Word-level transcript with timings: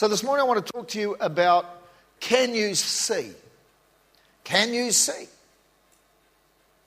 So 0.00 0.08
this 0.08 0.22
morning 0.22 0.40
I 0.40 0.48
want 0.48 0.64
to 0.64 0.72
talk 0.72 0.88
to 0.88 0.98
you 0.98 1.14
about 1.20 1.66
can 2.20 2.54
you 2.54 2.74
see? 2.74 3.32
Can 4.44 4.72
you 4.72 4.92
see? 4.92 5.26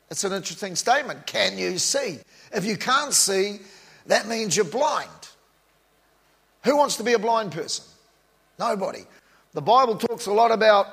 It's 0.10 0.24
an 0.24 0.34
interesting 0.34 0.76
statement. 0.76 1.28
Can 1.28 1.60
you 1.60 1.78
see? 1.78 2.18
If 2.52 2.66
you 2.66 2.76
can't 2.76 3.14
see, 3.14 3.60
that 4.08 4.28
means 4.28 4.58
you're 4.58 4.66
blind. 4.66 5.12
Who 6.64 6.76
wants 6.76 6.98
to 6.98 7.04
be 7.04 7.14
a 7.14 7.20
blind 7.20 7.52
person? 7.52 7.86
Nobody. 8.58 9.06
The 9.54 9.62
Bible 9.62 9.98
talks 9.98 10.26
a 10.26 10.34
lot 10.34 10.50
about 10.50 10.88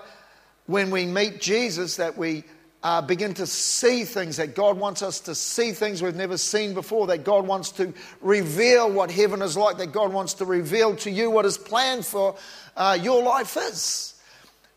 when 0.67 0.91
we 0.91 1.07
meet 1.07 1.41
Jesus 1.41 1.97
that 1.97 2.19
we 2.19 2.45
uh, 2.83 3.03
begin 3.03 3.35
to 3.35 3.47
see 3.47 4.05
things, 4.05 4.39
that 4.39 4.55
God 4.55 4.79
wants 4.79 5.03
us 5.03 5.21
to 5.21 5.35
see 5.35 5.73
things 5.73 6.03
we've 6.03 6.15
never 6.15 6.39
seen 6.39 6.73
before, 6.73 7.09
that 7.09 7.25
God 7.25 7.47
wants 7.47 7.73
to 7.73 7.93
reveal 8.23 8.91
what 8.91 9.11
heaven 9.11 9.43
is 9.43 9.57
like, 9.57 9.77
that 9.79 9.93
God 9.93 10.13
wants 10.13 10.35
to 10.35 10.47
reveal 10.47 10.97
to 10.97 11.11
you 11.11 11.31
what 11.31 11.45
His 11.45 11.59
plan 11.59 12.03
for 12.03 12.37
uh, 12.77 12.99
your 13.01 13.23
life 13.23 13.57
is. 13.59 14.15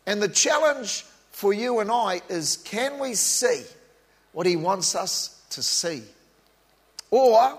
And 0.06 0.20
the 0.20 0.28
challenge 0.28 1.04
for 1.30 1.54
you 1.54 1.80
and 1.80 1.90
I 1.90 2.20
is 2.28 2.58
can 2.58 2.98
we 2.98 3.14
see 3.14 3.62
what 4.32 4.46
He 4.46 4.56
wants 4.56 4.94
us 4.94 5.40
to 5.50 5.62
see? 5.62 6.02
Or, 7.10 7.58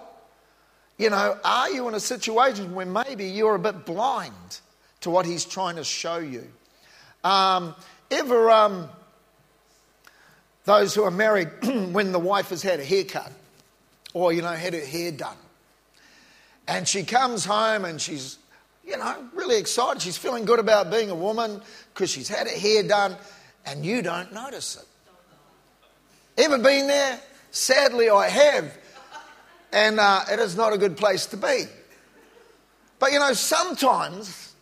you 0.98 1.10
know, 1.10 1.40
are 1.44 1.72
you 1.72 1.88
in 1.88 1.96
a 1.96 2.00
situation 2.00 2.76
where 2.76 2.86
maybe 2.86 3.26
you're 3.26 3.56
a 3.56 3.60
bit 3.60 3.84
blind 3.86 4.60
to 5.02 5.10
what 5.10 5.26
He's 5.26 5.44
trying 5.44 5.78
to 5.78 5.84
show 5.84 6.18
you? 6.18 6.48
Um, 7.24 7.74
ever. 8.12 8.52
Um, 8.52 8.90
those 10.66 10.94
who 10.94 11.04
are 11.04 11.12
married 11.12 11.50
when 11.94 12.12
the 12.12 12.20
wife 12.20 12.50
has 12.50 12.62
had 12.62 12.80
a 12.80 12.84
haircut 12.84 13.32
or, 14.14 14.34
you 14.34 14.42
know, 14.42 14.52
had 14.52 14.74
her 14.74 14.86
hair 14.86 15.12
done. 15.12 15.38
And 16.68 16.88
she 16.88 17.04
comes 17.04 17.46
home 17.46 17.86
and 17.86 18.02
she's, 18.02 18.40
you 18.86 18.98
know, 18.98 19.16
really 19.34 19.58
excited. 19.58 20.02
She's 20.02 20.18
feeling 20.18 20.46
good 20.46 20.60
about 20.60 20.92
being 20.92 21.12
a 21.12 21.16
woman 21.16 21.62
because 21.94 22.10
she's 22.10 22.28
had 22.28 22.48
her 22.48 22.58
hair 22.58 22.84
done 22.84 23.16
and 23.66 23.86
you 23.86 24.02
don't 24.02 24.34
notice 24.34 24.76
it. 24.76 26.44
Ever 26.44 26.58
been 26.58 26.88
there? 26.88 27.20
Sadly, 27.52 28.10
I 28.10 28.28
have. 28.28 28.78
And 29.72 30.00
uh, 30.00 30.22
it 30.32 30.40
is 30.40 30.58
not 30.58 30.74
a 30.74 30.78
good 30.78 30.98
place 30.98 31.28
to 31.28 31.38
be. 31.38 31.66
But, 32.98 33.12
you 33.12 33.20
know, 33.20 33.34
sometimes 33.34 34.54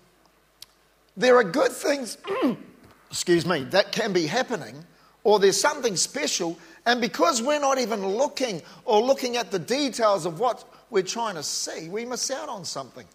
there 1.15 1.37
are 1.37 1.43
good 1.43 1.71
things, 1.71 2.17
excuse 3.09 3.45
me, 3.45 3.63
that 3.65 3.91
can 3.91 4.11
be 4.11 4.27
happening 4.27 4.85
or 5.23 5.39
there's 5.39 5.59
something 5.59 5.95
special, 5.95 6.57
and 6.85 6.99
because 6.99 7.41
we're 7.41 7.59
not 7.59 7.79
even 7.79 8.05
looking 8.05 8.61
or 8.85 9.01
looking 9.01 9.37
at 9.37 9.51
the 9.51 9.59
details 9.59 10.25
of 10.25 10.39
what 10.39 10.63
we're 10.89 11.03
trying 11.03 11.35
to 11.35 11.43
see, 11.43 11.89
we 11.89 12.05
miss 12.05 12.29
out 12.29 12.49
on 12.49 12.65
something. 12.65 13.05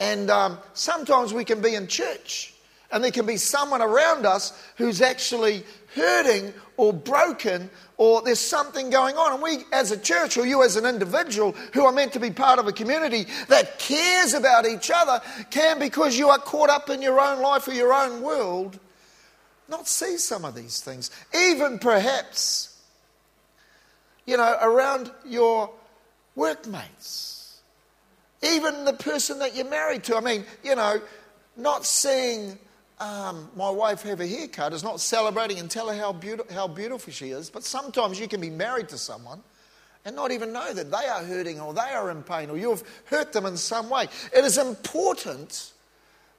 And 0.00 0.30
um, 0.30 0.58
sometimes 0.74 1.32
we 1.32 1.44
can 1.44 1.60
be 1.60 1.74
in 1.74 1.86
church, 1.86 2.54
and 2.90 3.02
there 3.02 3.10
can 3.10 3.26
be 3.26 3.36
someone 3.36 3.82
around 3.82 4.26
us 4.26 4.52
who's 4.76 5.00
actually 5.00 5.64
hurting 5.94 6.52
or 6.76 6.92
broken, 6.92 7.70
or 7.96 8.20
there's 8.22 8.40
something 8.40 8.90
going 8.90 9.16
on. 9.16 9.32
And 9.34 9.42
we, 9.42 9.64
as 9.72 9.90
a 9.90 9.96
church, 9.96 10.36
or 10.36 10.46
you 10.46 10.62
as 10.62 10.76
an 10.76 10.84
individual 10.84 11.52
who 11.72 11.84
are 11.84 11.92
meant 11.92 12.12
to 12.12 12.20
be 12.20 12.30
part 12.30 12.58
of 12.58 12.66
a 12.66 12.72
community 12.72 13.26
that 13.48 13.78
cares 13.78 14.34
about 14.34 14.66
each 14.66 14.90
other, 14.94 15.22
can, 15.50 15.78
because 15.78 16.18
you 16.18 16.28
are 16.28 16.38
caught 16.38 16.68
up 16.68 16.90
in 16.90 17.00
your 17.00 17.18
own 17.18 17.40
life 17.40 17.66
or 17.66 17.72
your 17.72 17.94
own 17.94 18.20
world, 18.20 18.78
not 19.68 19.88
see 19.88 20.16
some 20.16 20.44
of 20.44 20.54
these 20.54 20.80
things. 20.80 21.10
Even 21.34 21.78
perhaps, 21.78 22.76
you 24.24 24.36
know, 24.36 24.56
around 24.60 25.10
your 25.24 25.70
workmates, 26.34 27.60
even 28.42 28.84
the 28.84 28.92
person 28.92 29.38
that 29.40 29.56
you're 29.56 29.68
married 29.68 30.04
to. 30.04 30.16
I 30.16 30.20
mean, 30.20 30.44
you 30.62 30.76
know, 30.76 31.00
not 31.56 31.84
seeing 31.84 32.58
um, 33.00 33.50
my 33.56 33.70
wife 33.70 34.02
have 34.02 34.20
a 34.20 34.26
haircut 34.26 34.72
is 34.72 34.82
not 34.82 35.00
celebrating 35.00 35.58
and 35.58 35.70
tell 35.70 35.88
her 35.88 35.94
how, 35.94 36.12
beautiful, 36.12 36.54
how 36.54 36.68
beautiful 36.68 37.12
she 37.12 37.30
is, 37.30 37.50
but 37.50 37.62
sometimes 37.62 38.18
you 38.18 38.28
can 38.28 38.40
be 38.40 38.50
married 38.50 38.88
to 38.90 38.98
someone 38.98 39.42
and 40.04 40.14
not 40.14 40.30
even 40.30 40.52
know 40.52 40.72
that 40.72 40.90
they 40.90 41.08
are 41.08 41.24
hurting 41.24 41.60
or 41.60 41.74
they 41.74 41.80
are 41.80 42.10
in 42.10 42.22
pain 42.22 42.48
or 42.48 42.56
you've 42.56 42.84
hurt 43.06 43.32
them 43.32 43.44
in 43.44 43.56
some 43.56 43.90
way. 43.90 44.06
It 44.34 44.44
is 44.44 44.56
important 44.56 45.72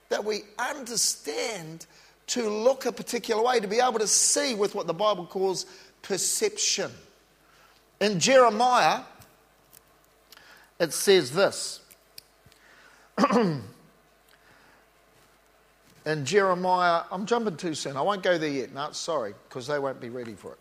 that 0.10 0.24
we 0.24 0.44
understand 0.58 1.86
to 2.28 2.50
look 2.50 2.86
a 2.86 2.92
particular 2.92 3.42
way, 3.42 3.60
to 3.60 3.68
be 3.68 3.80
able 3.80 4.00
to 4.00 4.08
see 4.08 4.54
with 4.54 4.76
what 4.76 4.88
the 4.88 4.94
Bible 4.94 5.26
calls 5.26 5.66
perception. 6.02 6.92
In 8.00 8.20
Jeremiah, 8.20 9.02
it 10.80 10.94
says 10.94 11.32
this. 11.32 11.80
in 13.34 13.64
Jeremiah, 16.24 17.04
I'm 17.12 17.26
jumping 17.26 17.58
too 17.58 17.74
soon. 17.74 17.98
I 17.98 18.02
won't 18.02 18.22
go 18.22 18.38
there 18.38 18.50
yet. 18.50 18.74
No, 18.74 18.92
sorry, 18.92 19.34
because 19.48 19.68
they 19.68 19.80
won't 19.80 20.00
be 20.00 20.10
ready 20.10 20.34
for 20.34 20.52
it. 20.52 20.60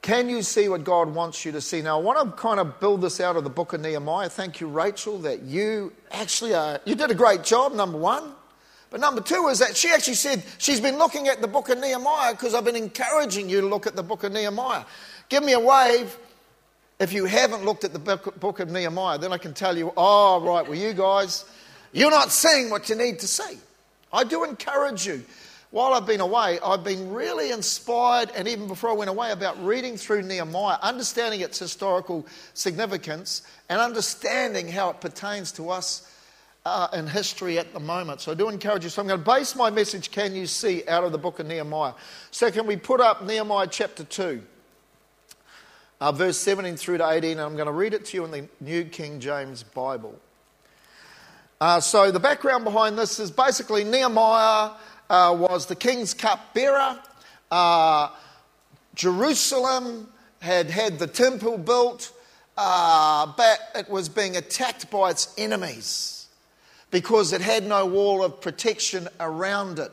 Can 0.00 0.30
you 0.30 0.42
see 0.42 0.68
what 0.70 0.84
God 0.84 1.14
wants 1.14 1.44
you 1.44 1.52
to 1.52 1.60
see? 1.60 1.82
Now, 1.82 1.98
I 1.98 2.02
want 2.02 2.18
to 2.18 2.40
kind 2.40 2.58
of 2.58 2.80
build 2.80 3.02
this 3.02 3.20
out 3.20 3.36
of 3.36 3.44
the 3.44 3.50
book 3.50 3.74
of 3.74 3.82
Nehemiah. 3.82 4.30
Thank 4.30 4.60
you, 4.60 4.66
Rachel, 4.66 5.18
that 5.18 5.42
you 5.42 5.92
actually 6.10 6.54
are, 6.54 6.80
you 6.86 6.94
did 6.94 7.10
a 7.10 7.14
great 7.14 7.44
job, 7.44 7.74
number 7.74 7.98
one. 7.98 8.32
But 8.90 9.00
number 9.00 9.20
two 9.20 9.48
is 9.48 9.58
that 9.58 9.76
she 9.76 9.88
actually 9.90 10.14
said 10.14 10.42
she's 10.56 10.80
been 10.80 10.96
looking 10.96 11.28
at 11.28 11.40
the 11.42 11.48
book 11.48 11.68
of 11.68 11.78
Nehemiah 11.78 12.32
because 12.32 12.54
I've 12.54 12.64
been 12.64 12.76
encouraging 12.76 13.50
you 13.50 13.60
to 13.60 13.66
look 13.66 13.86
at 13.86 13.96
the 13.96 14.02
book 14.02 14.24
of 14.24 14.32
Nehemiah. 14.32 14.84
Give 15.28 15.44
me 15.44 15.52
a 15.52 15.60
wave 15.60 16.16
if 16.98 17.12
you 17.12 17.26
haven't 17.26 17.64
looked 17.64 17.84
at 17.84 17.92
the 17.92 17.98
book 17.98 18.60
of 18.60 18.70
Nehemiah. 18.70 19.18
Then 19.18 19.32
I 19.32 19.38
can 19.38 19.52
tell 19.52 19.76
you, 19.76 19.92
oh, 19.96 20.40
right, 20.40 20.66
well, 20.66 20.78
you 20.78 20.94
guys, 20.94 21.44
you're 21.92 22.10
not 22.10 22.30
seeing 22.30 22.70
what 22.70 22.88
you 22.88 22.94
need 22.94 23.18
to 23.20 23.28
see. 23.28 23.58
I 24.12 24.24
do 24.24 24.44
encourage 24.44 25.06
you. 25.06 25.22
While 25.70 25.92
I've 25.92 26.06
been 26.06 26.22
away, 26.22 26.58
I've 26.64 26.82
been 26.82 27.12
really 27.12 27.50
inspired, 27.50 28.30
and 28.34 28.48
even 28.48 28.68
before 28.68 28.88
I 28.88 28.94
went 28.94 29.10
away, 29.10 29.32
about 29.32 29.62
reading 29.62 29.98
through 29.98 30.22
Nehemiah, 30.22 30.78
understanding 30.80 31.42
its 31.42 31.58
historical 31.58 32.26
significance, 32.54 33.42
and 33.68 33.78
understanding 33.78 34.66
how 34.68 34.88
it 34.88 35.02
pertains 35.02 35.52
to 35.52 35.68
us 35.68 36.10
uh, 36.64 36.88
in 36.92 37.06
history 37.06 37.58
at 37.58 37.72
the 37.72 37.80
moment. 37.80 38.20
So 38.20 38.32
I 38.32 38.34
do 38.34 38.48
encourage 38.48 38.84
you. 38.84 38.90
So 38.90 39.02
I'm 39.02 39.08
going 39.08 39.20
to 39.20 39.24
base 39.24 39.56
my 39.56 39.70
message, 39.70 40.10
Can 40.10 40.34
You 40.34 40.46
See, 40.46 40.86
out 40.88 41.04
of 41.04 41.12
the 41.12 41.18
book 41.18 41.38
of 41.38 41.46
Nehemiah. 41.46 41.94
So 42.30 42.50
can 42.50 42.66
we 42.66 42.76
put 42.76 43.00
up 43.00 43.24
Nehemiah 43.24 43.66
chapter 43.70 44.04
2, 44.04 44.42
uh, 46.00 46.12
verse 46.12 46.36
17 46.38 46.76
through 46.76 46.98
to 46.98 47.08
18, 47.10 47.32
and 47.32 47.40
I'm 47.40 47.54
going 47.54 47.66
to 47.66 47.72
read 47.72 47.94
it 47.94 48.04
to 48.06 48.16
you 48.16 48.24
in 48.24 48.30
the 48.30 48.48
New 48.60 48.84
King 48.84 49.20
James 49.20 49.62
Bible. 49.62 50.18
Uh, 51.60 51.80
so 51.80 52.10
the 52.10 52.20
background 52.20 52.64
behind 52.64 52.96
this 52.96 53.18
is 53.18 53.30
basically 53.30 53.82
Nehemiah 53.82 54.72
uh, 55.10 55.34
was 55.36 55.66
the 55.66 55.74
king's 55.74 56.14
cupbearer. 56.14 57.00
Uh, 57.50 58.10
Jerusalem 58.94 60.08
had 60.40 60.70
had 60.70 60.98
the 60.98 61.06
temple 61.06 61.58
built, 61.58 62.12
uh, 62.56 63.32
but 63.36 63.58
it 63.74 63.88
was 63.88 64.08
being 64.08 64.36
attacked 64.36 64.88
by 64.90 65.10
its 65.10 65.34
enemies 65.36 66.17
because 66.90 67.32
it 67.32 67.40
had 67.40 67.66
no 67.66 67.86
wall 67.86 68.24
of 68.24 68.40
protection 68.40 69.08
around 69.20 69.78
it. 69.78 69.92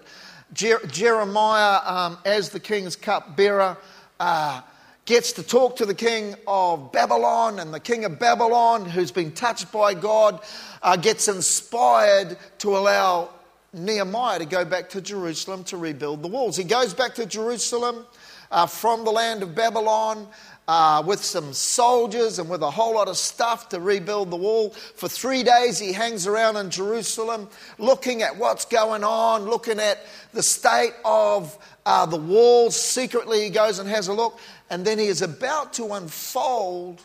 Jer- 0.54 0.86
Jeremiah, 0.88 1.80
um, 1.86 2.18
as 2.26 2.50
the 2.50 2.60
king's 2.60 2.96
cupbearer, 2.96 3.78
uh, 4.20 4.62
gets 5.06 5.34
to 5.34 5.44
talk 5.44 5.76
to 5.78 5.86
the 5.86 5.94
king 5.94 6.36
of 6.48 6.92
Babylon, 6.92 7.60
and 7.60 7.74
the 7.74 7.80
king 7.80 8.06
of 8.06 8.18
Babylon, 8.18 8.86
who's 8.86 9.12
been 9.12 9.32
touched 9.32 9.72
by 9.72 9.94
God, 9.94 10.40
uh, 10.82 10.96
gets 10.96 11.28
inspired 11.28 12.38
to 12.60 12.78
allow 12.78 13.30
Nehemiah 13.74 14.40
to 14.40 14.46
go 14.46 14.66
back 14.66 14.90
to 14.90 15.02
Jerusalem 15.02 15.64
to 15.66 15.78
rebuild 15.78 16.24
the 16.24 16.28
walls. 16.28 16.58
He 16.58 16.64
goes 16.64 16.94
back 16.94 17.16
to 17.16 17.26
Jerusalem 17.26 18.06
uh, 18.50 18.66
from 18.66 19.04
the 19.04 19.12
land 19.12 19.44
of 19.44 19.54
Babylon 19.54 20.28
uh, 20.68 21.04
with 21.06 21.24
some 21.24 21.54
soldiers 21.54 22.40
and 22.40 22.50
with 22.50 22.62
a 22.62 22.72
whole 22.72 22.96
lot 22.96 23.08
of 23.08 23.18
stuff 23.18 23.70
to 23.70 23.80
rebuild 23.80 24.32
the 24.32 24.36
wall. 24.36 24.72
For 24.72 25.08
three 25.08 25.44
days, 25.44 25.78
he 25.78 25.94
hangs 25.94 26.28
around 26.28 26.58
in 26.58 26.70
Jerusalem 26.70 27.50
looking 27.78 28.24
at 28.24 28.38
what's 28.38 28.66
going 28.66 29.04
on, 29.04 29.44
looking 29.46 29.80
at 29.80 30.06
the 30.34 30.44
state 30.44 30.94
of 31.04 31.58
uh, 31.86 32.06
the 32.06 32.18
walls. 32.18 32.76
Secretly, 32.76 33.44
he 33.44 33.50
goes 33.50 33.80
and 33.80 33.88
has 33.90 34.08
a 34.08 34.14
look, 34.14 34.40
and 34.70 34.86
then 34.86 34.98
he 34.98 35.08
is 35.08 35.22
about 35.22 35.74
to 35.74 35.94
unfold 35.94 37.02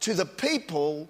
to 0.00 0.14
the 0.14 0.26
people 0.26 1.08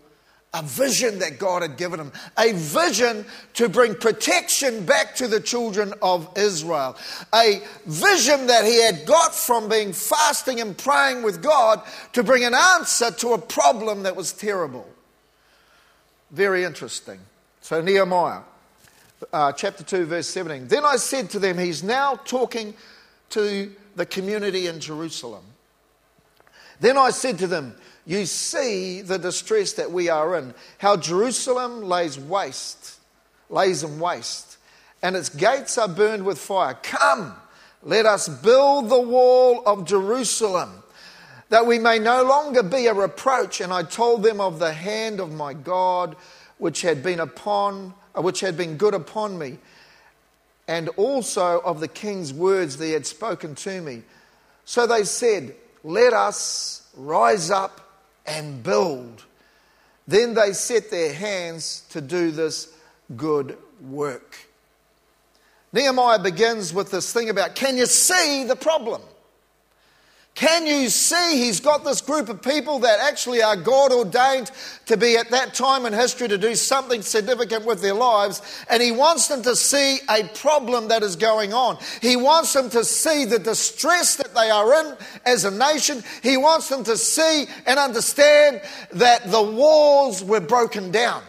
a 0.53 0.63
vision 0.63 1.21
that 1.21 1.39
God 1.39 1.63
had 1.63 1.77
given 1.77 2.01
him, 2.01 2.13
a 2.37 2.53
vision 2.53 3.25
to 3.55 3.69
bring 3.69 3.95
protection 3.95 4.85
back 4.85 5.15
to 5.17 5.29
the 5.29 5.41
children 5.41 5.95
of 6.03 6.29
Israel, 6.37 6.97
a 7.33 7.61
vision 7.87 8.49
that 8.49 8.65
he 8.65 8.83
had 8.83 9.07
got 9.07 9.35
from 9.35 9.69
being 9.69 9.93
fasting 9.93 10.61
and 10.61 10.77
praying 10.77 11.23
with 11.23 11.41
God 11.43 11.83
to 12.15 12.25
bring 12.25 12.45
an 12.45 12.55
answer 12.55 13.13
to 13.13 13.29
a 13.35 13.39
problem 13.39 14.03
that 14.03 14.17
was 14.17 14.33
terrible. 14.33 14.89
Very 16.33 16.65
interesting. 16.65 17.21
So, 17.61 17.81
Nehemiah 17.81 18.41
uh, 19.33 19.53
chapter 19.53 19.85
2, 19.85 20.07
verse 20.07 20.27
17. 20.29 20.69
Then 20.69 20.85
I 20.85 20.97
said 20.97 21.31
to 21.31 21.39
them, 21.39 21.59
He's 21.59 21.83
now 21.83 22.17
talking 22.25 22.75
to 23.31 23.73
the 23.97 24.07
community 24.07 24.67
in 24.67 24.81
Jerusalem. 24.81 25.45
Then 26.81 26.97
I 26.97 27.11
said 27.11 27.39
to 27.39 27.47
them, 27.47 27.77
you 28.07 28.27
see 28.27 29.03
the 29.03 29.19
distress 29.19 29.75
that 29.75 29.93
we 29.93 30.09
are 30.09 30.37
in, 30.37 30.55
how 30.79 30.97
Jerusalem 30.97 31.83
lays 31.83 32.19
waste 32.19 33.01
lays 33.51 33.83
in 33.83 33.99
waste, 33.99 34.57
and 35.03 35.17
its 35.17 35.29
gates 35.29 35.77
are 35.77 35.89
burned 35.89 36.25
with 36.25 36.39
fire. 36.39 36.79
Come, 36.83 37.35
let 37.83 38.07
us 38.07 38.29
build 38.29 38.89
the 38.89 39.01
wall 39.01 39.63
of 39.67 39.87
Jerusalem, 39.87 40.71
that 41.49 41.67
we 41.67 41.79
may 41.79 41.99
no 41.99 42.23
longer 42.23 42.63
be 42.63 42.87
a 42.87 42.95
reproach. 42.95 43.61
And 43.61 43.73
I 43.73 43.83
told 43.83 44.23
them 44.23 44.41
of 44.41 44.59
the 44.59 44.73
hand 44.73 45.21
of 45.21 45.33
my 45.33 45.53
God, 45.53 46.17
which 46.59 46.83
had 46.83 47.03
been 47.03 47.21
upon, 47.21 47.95
uh, 48.15 48.23
which 48.23 48.41
had 48.41 48.57
been 48.57 48.77
good 48.77 48.95
upon 48.95 49.39
me, 49.39 49.59
and 50.69 50.89
also 50.91 51.61
of 51.61 51.81
the 51.81 51.89
king's 51.89 52.33
words 52.33 52.79
he 52.79 52.93
had 52.93 53.07
spoken 53.07 53.55
to 53.57 53.81
me. 53.81 54.03
So 54.65 54.87
they 54.87 55.05
said, 55.05 55.57
Let 55.83 56.13
us 56.13 56.89
rise 56.95 57.51
up 57.51 57.81
and 58.27 58.63
build. 58.63 59.25
Then 60.07 60.35
they 60.35 60.53
set 60.53 60.91
their 60.91 61.13
hands 61.13 61.85
to 61.91 62.01
do 62.01 62.31
this 62.31 62.73
good 63.17 63.57
work. 63.81 64.37
Nehemiah 65.73 66.19
begins 66.19 66.75
with 66.75 66.91
this 66.91 67.13
thing 67.13 67.31
about 67.31 67.55
can 67.55 67.77
you 67.77 67.87
see 67.87 68.45
the 68.45 68.57
problem? 68.57 69.03
Can 70.35 70.67
you 70.67 70.89
see 70.89 71.37
he's 71.37 71.61
got 71.61 71.85
this 71.85 72.01
group 72.01 72.29
of 72.29 72.41
people 72.41 72.79
that 72.79 73.01
actually 73.01 73.43
are 73.43 73.57
God 73.57 73.93
ordained 73.93 74.51
to 74.87 74.97
be 74.97 75.17
at 75.17 75.31
that 75.31 75.53
time 75.53 75.85
in 75.85 75.93
history 75.93 76.29
to 76.29 76.39
do 76.39 76.55
something 76.55 77.03
significant 77.03 77.67
with 77.67 77.83
their 77.83 77.95
lives? 77.95 78.41
And 78.71 78.83
he 78.83 78.91
wants 78.91 79.29
them 79.29 79.43
to 79.43 79.55
see 79.55 79.99
a 80.09 80.25
problem 80.35 80.89
that 80.89 81.03
is 81.03 81.17
going 81.17 81.53
on. 81.53 81.79
He 82.01 82.17
wants 82.17 82.53
them 82.55 82.71
to 82.71 82.85
see 82.85 83.27
the 83.27 83.39
distress 83.39 84.17
that 84.17 84.35
they 84.35 84.51
are 84.51 84.73
in 84.81 84.97
as 85.27 85.45
a 85.45 85.51
nation. 85.51 86.03
He 86.23 86.37
wants 86.39 86.69
them 86.69 86.85
to 86.85 86.97
see 86.97 87.47
and 87.67 87.79
understand 87.79 88.63
that 88.93 89.31
the 89.31 89.43
walls 89.43 90.25
were 90.25 90.41
broken 90.41 90.91
down. 90.91 91.23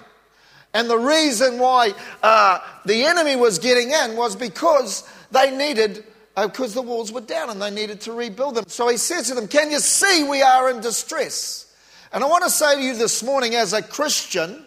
And 0.74 0.90
the 0.90 0.98
reason 0.98 1.60
why 1.60 1.94
uh, 2.24 2.60
the 2.86 3.04
enemy 3.04 3.36
was 3.36 3.60
getting 3.60 3.92
in 3.92 4.16
was 4.16 4.36
because 4.36 5.08
they 5.32 5.56
needed, 5.56 6.06
because 6.36 6.78
uh, 6.78 6.82
the 6.82 6.88
walls 6.88 7.12
were 7.12 7.22
down 7.22 7.50
and 7.50 7.62
they 7.62 7.72
needed 7.72 8.02
to 8.02 8.14
rebuild 8.14 8.56
them. 8.56 8.66
So 8.68 8.88
he 8.88 8.98
says 8.98 9.28
to 9.28 9.36
them, 9.36 9.48
Can 9.48 9.72
you 9.72 9.80
see 9.80 10.24
we 10.24 10.42
are 10.42 10.70
in 10.70 10.82
distress? 10.82 11.74
And 12.14 12.24
I 12.24 12.28
want 12.28 12.44
to 12.44 12.50
say 12.50 12.76
to 12.76 12.82
you 12.82 12.96
this 12.96 13.24
morning, 13.24 13.56
as 13.56 13.74
a 13.74 13.82
Christian, 13.82 14.66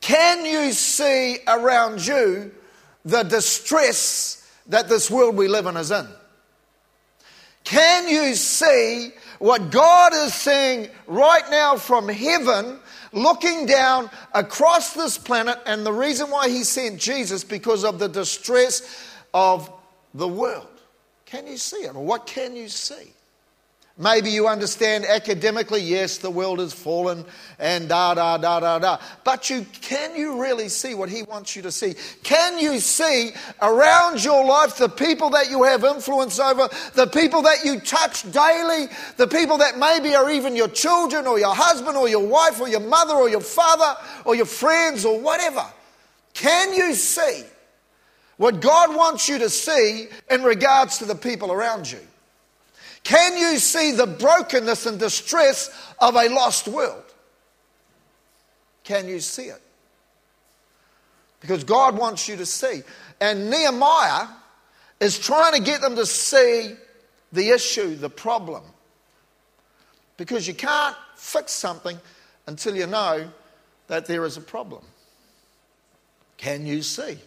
can 0.00 0.44
you 0.44 0.72
see 0.72 1.38
around 1.46 2.06
you 2.06 2.52
the 3.04 3.22
distress 3.22 4.48
that 4.66 4.88
this 4.88 5.10
world 5.10 5.36
we 5.36 5.48
live 5.48 5.66
in 5.66 5.76
is 5.76 5.90
in? 5.90 6.06
Can 7.64 8.08
you 8.08 8.34
see 8.34 9.12
what 9.38 9.70
God 9.70 10.12
is 10.14 10.34
saying 10.34 10.88
right 11.06 11.44
now 11.50 11.76
from 11.76 12.08
heaven 12.08 12.78
looking 13.12 13.66
down 13.66 14.10
across 14.34 14.94
this 14.94 15.18
planet, 15.18 15.58
and 15.66 15.84
the 15.84 15.92
reason 15.92 16.30
why 16.30 16.48
he 16.48 16.64
sent 16.64 17.00
Jesus 17.00 17.44
because 17.44 17.84
of 17.84 17.98
the 17.98 18.08
distress 18.08 19.08
of 19.34 19.70
the 20.14 20.28
world. 20.28 20.66
Can 21.26 21.46
you 21.46 21.56
see 21.56 21.84
it? 21.84 21.94
Or 21.94 22.04
what 22.04 22.26
can 22.26 22.56
you 22.56 22.68
see? 22.68 23.12
Maybe 24.00 24.30
you 24.30 24.48
understand 24.48 25.04
academically, 25.04 25.82
yes, 25.82 26.16
the 26.16 26.30
world 26.30 26.58
has 26.58 26.72
fallen 26.72 27.22
and 27.58 27.86
da 27.86 28.14
da 28.14 28.38
da 28.38 28.58
da 28.58 28.78
da. 28.78 28.98
But 29.24 29.50
you 29.50 29.66
can 29.82 30.16
you 30.16 30.40
really 30.40 30.70
see 30.70 30.94
what 30.94 31.10
he 31.10 31.22
wants 31.22 31.54
you 31.54 31.60
to 31.62 31.70
see? 31.70 31.94
Can 32.22 32.58
you 32.58 32.80
see 32.80 33.32
around 33.60 34.24
your 34.24 34.42
life 34.42 34.78
the 34.78 34.88
people 34.88 35.28
that 35.30 35.50
you 35.50 35.64
have 35.64 35.84
influence 35.84 36.40
over, 36.40 36.70
the 36.94 37.08
people 37.08 37.42
that 37.42 37.62
you 37.62 37.78
touch 37.78 38.22
daily, 38.32 38.86
the 39.18 39.26
people 39.26 39.58
that 39.58 39.76
maybe 39.76 40.14
are 40.14 40.30
even 40.30 40.56
your 40.56 40.68
children 40.68 41.26
or 41.26 41.38
your 41.38 41.54
husband 41.54 41.98
or 41.98 42.08
your 42.08 42.26
wife 42.26 42.58
or 42.58 42.68
your 42.68 42.80
mother 42.80 43.14
or 43.14 43.28
your 43.28 43.42
father 43.42 44.00
or 44.24 44.34
your 44.34 44.46
friends 44.46 45.04
or 45.04 45.20
whatever? 45.20 45.66
Can 46.32 46.72
you 46.72 46.94
see 46.94 47.44
what 48.40 48.62
God 48.62 48.96
wants 48.96 49.28
you 49.28 49.40
to 49.40 49.50
see 49.50 50.08
in 50.30 50.42
regards 50.42 50.96
to 50.96 51.04
the 51.04 51.14
people 51.14 51.52
around 51.52 51.92
you? 51.92 52.00
Can 53.04 53.36
you 53.36 53.58
see 53.58 53.92
the 53.92 54.06
brokenness 54.06 54.86
and 54.86 54.98
distress 54.98 55.68
of 55.98 56.14
a 56.14 56.26
lost 56.30 56.66
world? 56.66 57.04
Can 58.82 59.08
you 59.08 59.20
see 59.20 59.42
it? 59.42 59.60
Because 61.40 61.64
God 61.64 61.98
wants 61.98 62.28
you 62.28 62.36
to 62.36 62.46
see. 62.46 62.82
And 63.20 63.50
Nehemiah 63.50 64.28
is 65.00 65.18
trying 65.18 65.52
to 65.52 65.60
get 65.60 65.82
them 65.82 65.96
to 65.96 66.06
see 66.06 66.76
the 67.32 67.50
issue, 67.50 67.94
the 67.94 68.08
problem. 68.08 68.62
Because 70.16 70.48
you 70.48 70.54
can't 70.54 70.96
fix 71.14 71.52
something 71.52 71.98
until 72.46 72.74
you 72.74 72.86
know 72.86 73.30
that 73.88 74.06
there 74.06 74.24
is 74.24 74.38
a 74.38 74.40
problem. 74.40 74.82
Can 76.38 76.64
you 76.64 76.80
see? 76.80 77.18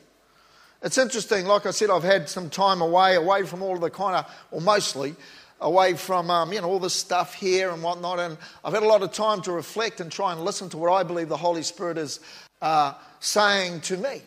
It's 0.84 0.98
interesting, 0.98 1.46
like 1.46 1.66
I 1.66 1.72
said, 1.72 1.90
I've 1.90 2.04
had 2.04 2.28
some 2.28 2.50
time 2.50 2.82
away, 2.82 3.16
away 3.16 3.44
from 3.44 3.62
all 3.62 3.78
the 3.78 3.90
kind 3.90 4.18
of, 4.18 4.30
or 4.52 4.60
mostly, 4.60 5.16
away 5.62 5.94
from 5.94 6.30
um, 6.30 6.52
you 6.52 6.60
know 6.60 6.68
all 6.68 6.80
this 6.80 6.94
stuff 6.94 7.34
here 7.34 7.72
and 7.72 7.82
whatnot. 7.82 8.20
And 8.20 8.38
I've 8.66 8.74
had 8.74 8.84
a 8.84 8.88
lot 8.88 9.02
of 9.02 9.14
time 9.14 9.42
to 9.44 9.54
reflect 9.54 10.02
and 10.02 10.12
try 10.12 10.34
and 10.34 10.42
listen 10.42 10.68
to 10.70 10.78
what 10.78 10.92
I 10.92 11.04
believe 11.04 11.30
the 11.30 11.38
Holy 11.38 11.64
Spirit 11.64 11.98
is 11.98 12.20
uh, 12.62 12.96
saying 13.22 13.80
to 13.82 13.96
me. 13.96 14.22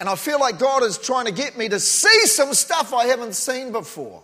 And 0.00 0.08
I 0.08 0.14
feel 0.14 0.40
like 0.40 0.58
God 0.58 0.82
is 0.82 0.96
trying 0.96 1.26
to 1.26 1.32
get 1.32 1.58
me 1.58 1.68
to 1.68 1.78
see 1.78 2.26
some 2.26 2.54
stuff 2.54 2.94
I 2.94 3.04
haven't 3.04 3.34
seen 3.34 3.70
before. 3.70 4.22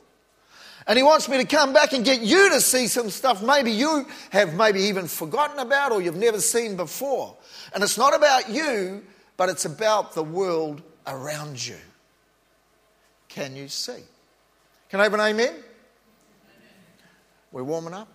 And 0.87 0.96
He 0.96 1.02
wants 1.02 1.29
me 1.29 1.37
to 1.37 1.44
come 1.44 1.75
back 1.75 1.93
and 1.93 2.06
get 2.06 2.22
you 2.22 2.49
to 2.52 2.61
see 2.62 2.87
some 2.87 3.11
stuff 3.11 3.43
maybe 3.43 3.70
you 3.70 4.06
have 4.31 4.55
maybe 4.55 4.81
even 4.81 5.08
forgotten 5.08 5.58
about 5.58 5.93
or 5.93 6.00
you've 6.00 6.17
never 6.17 6.40
seen 6.40 6.75
before. 6.76 7.37
And 7.75 7.84
it's 7.84 7.99
not 7.99 8.17
about 8.17 8.49
you, 8.49 9.05
but 9.37 9.50
it's 9.50 9.67
about 9.67 10.14
the 10.14 10.22
world 10.22 10.81
around 11.06 11.64
you. 11.64 11.76
Can 13.29 13.56
you 13.56 13.69
see? 13.69 14.03
Can 14.88 15.00
I 15.00 15.05
have 15.05 15.14
an 15.14 15.20
amen? 15.20 15.55
We're 17.53 17.64
warming 17.64 17.94
up. 17.94 18.08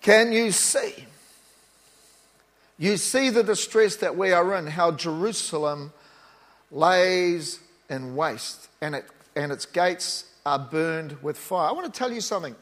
Can 0.00 0.32
you 0.32 0.52
see? 0.52 0.94
You 2.78 2.96
see 2.96 3.30
the 3.30 3.42
distress 3.42 3.96
that 3.96 4.16
we 4.16 4.32
are 4.32 4.54
in, 4.54 4.66
how 4.66 4.92
Jerusalem 4.92 5.92
lays 6.70 7.58
in 7.90 8.14
waste 8.14 8.68
and, 8.80 8.94
it, 8.94 9.06
and 9.34 9.50
its 9.50 9.66
gates 9.66 10.24
are 10.46 10.58
burned 10.58 11.20
with 11.22 11.36
fire. 11.36 11.68
I 11.68 11.72
want 11.72 11.92
to 11.92 11.98
tell 11.98 12.12
you 12.12 12.20
something. 12.20 12.54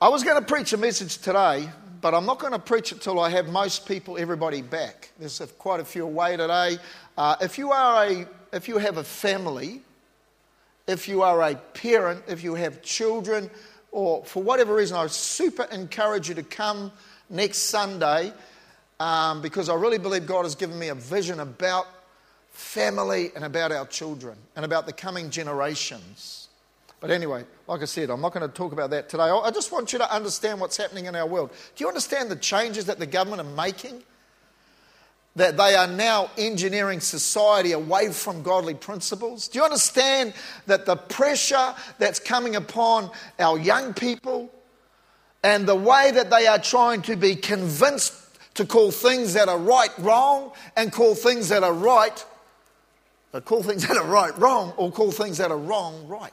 I 0.00 0.08
was 0.10 0.22
going 0.22 0.38
to 0.38 0.46
preach 0.46 0.72
a 0.72 0.76
message 0.76 1.18
today, 1.18 1.68
but 2.00 2.14
I'm 2.14 2.26
not 2.26 2.38
going 2.38 2.52
to 2.52 2.58
preach 2.58 2.92
it 2.92 3.00
till 3.00 3.18
I 3.18 3.30
have 3.30 3.48
most 3.48 3.86
people, 3.86 4.18
everybody 4.18 4.62
back. 4.62 5.10
There's 5.18 5.40
quite 5.58 5.80
a 5.80 5.84
few 5.84 6.04
away 6.04 6.36
today. 6.36 6.78
Uh, 7.16 7.36
if 7.40 7.58
you 7.58 7.72
are 7.72 8.04
a, 8.06 8.26
if 8.52 8.68
you 8.68 8.78
have 8.78 8.98
a 8.98 9.04
family, 9.04 9.82
if 10.86 11.08
you 11.08 11.22
are 11.22 11.42
a 11.42 11.54
parent, 11.54 12.22
if 12.28 12.42
you 12.44 12.54
have 12.54 12.82
children, 12.82 13.50
or 13.90 14.24
for 14.24 14.42
whatever 14.42 14.74
reason, 14.74 14.96
I 14.96 15.06
super 15.08 15.64
encourage 15.64 16.28
you 16.28 16.34
to 16.36 16.42
come 16.42 16.92
next 17.30 17.58
Sunday 17.58 18.32
um, 19.00 19.42
because 19.42 19.68
I 19.68 19.74
really 19.74 19.98
believe 19.98 20.26
God 20.26 20.44
has 20.44 20.54
given 20.54 20.78
me 20.78 20.88
a 20.88 20.94
vision 20.94 21.40
about 21.40 21.86
family 22.50 23.30
and 23.34 23.44
about 23.44 23.72
our 23.72 23.86
children 23.86 24.36
and 24.56 24.64
about 24.64 24.86
the 24.86 24.92
coming 24.92 25.30
generations. 25.30 26.47
But 27.00 27.10
anyway, 27.10 27.44
like 27.66 27.82
I 27.82 27.84
said, 27.84 28.10
I'm 28.10 28.20
not 28.20 28.32
going 28.32 28.48
to 28.48 28.52
talk 28.52 28.72
about 28.72 28.90
that 28.90 29.08
today. 29.08 29.22
I 29.22 29.50
just 29.52 29.70
want 29.70 29.92
you 29.92 29.98
to 30.00 30.12
understand 30.12 30.60
what's 30.60 30.76
happening 30.76 31.06
in 31.06 31.14
our 31.14 31.26
world. 31.26 31.50
Do 31.76 31.84
you 31.84 31.88
understand 31.88 32.30
the 32.30 32.36
changes 32.36 32.86
that 32.86 32.98
the 32.98 33.06
government 33.06 33.42
are 33.42 33.56
making? 33.56 34.02
that 35.38 35.56
they 35.56 35.74
are 35.74 35.86
now 35.86 36.30
engineering 36.36 37.00
society 37.00 37.72
away 37.72 38.10
from 38.10 38.42
godly 38.42 38.74
principles? 38.74 39.48
Do 39.48 39.58
you 39.60 39.64
understand 39.64 40.34
that 40.66 40.84
the 40.84 40.96
pressure 40.96 41.74
that's 41.98 42.18
coming 42.18 42.56
upon 42.56 43.10
our 43.38 43.58
young 43.58 43.94
people 43.94 44.50
and 45.42 45.66
the 45.66 45.76
way 45.76 46.10
that 46.12 46.30
they 46.30 46.46
are 46.46 46.58
trying 46.58 47.02
to 47.02 47.16
be 47.16 47.36
convinced 47.36 48.14
to 48.54 48.66
call 48.66 48.90
things 48.90 49.34
that 49.34 49.48
are 49.48 49.58
right 49.58 49.96
wrong 49.98 50.52
and 50.76 50.92
call 50.92 51.14
things 51.14 51.48
that 51.50 51.62
are 51.62 51.72
right, 51.72 52.24
uh, 53.32 53.40
call 53.40 53.62
things 53.62 53.86
that 53.88 53.96
are 53.96 54.06
right 54.06 54.36
wrong 54.38 54.72
or 54.76 54.90
call 54.90 55.12
things 55.12 55.38
that 55.38 55.50
are 55.50 55.58
wrong 55.58 56.06
right? 56.08 56.32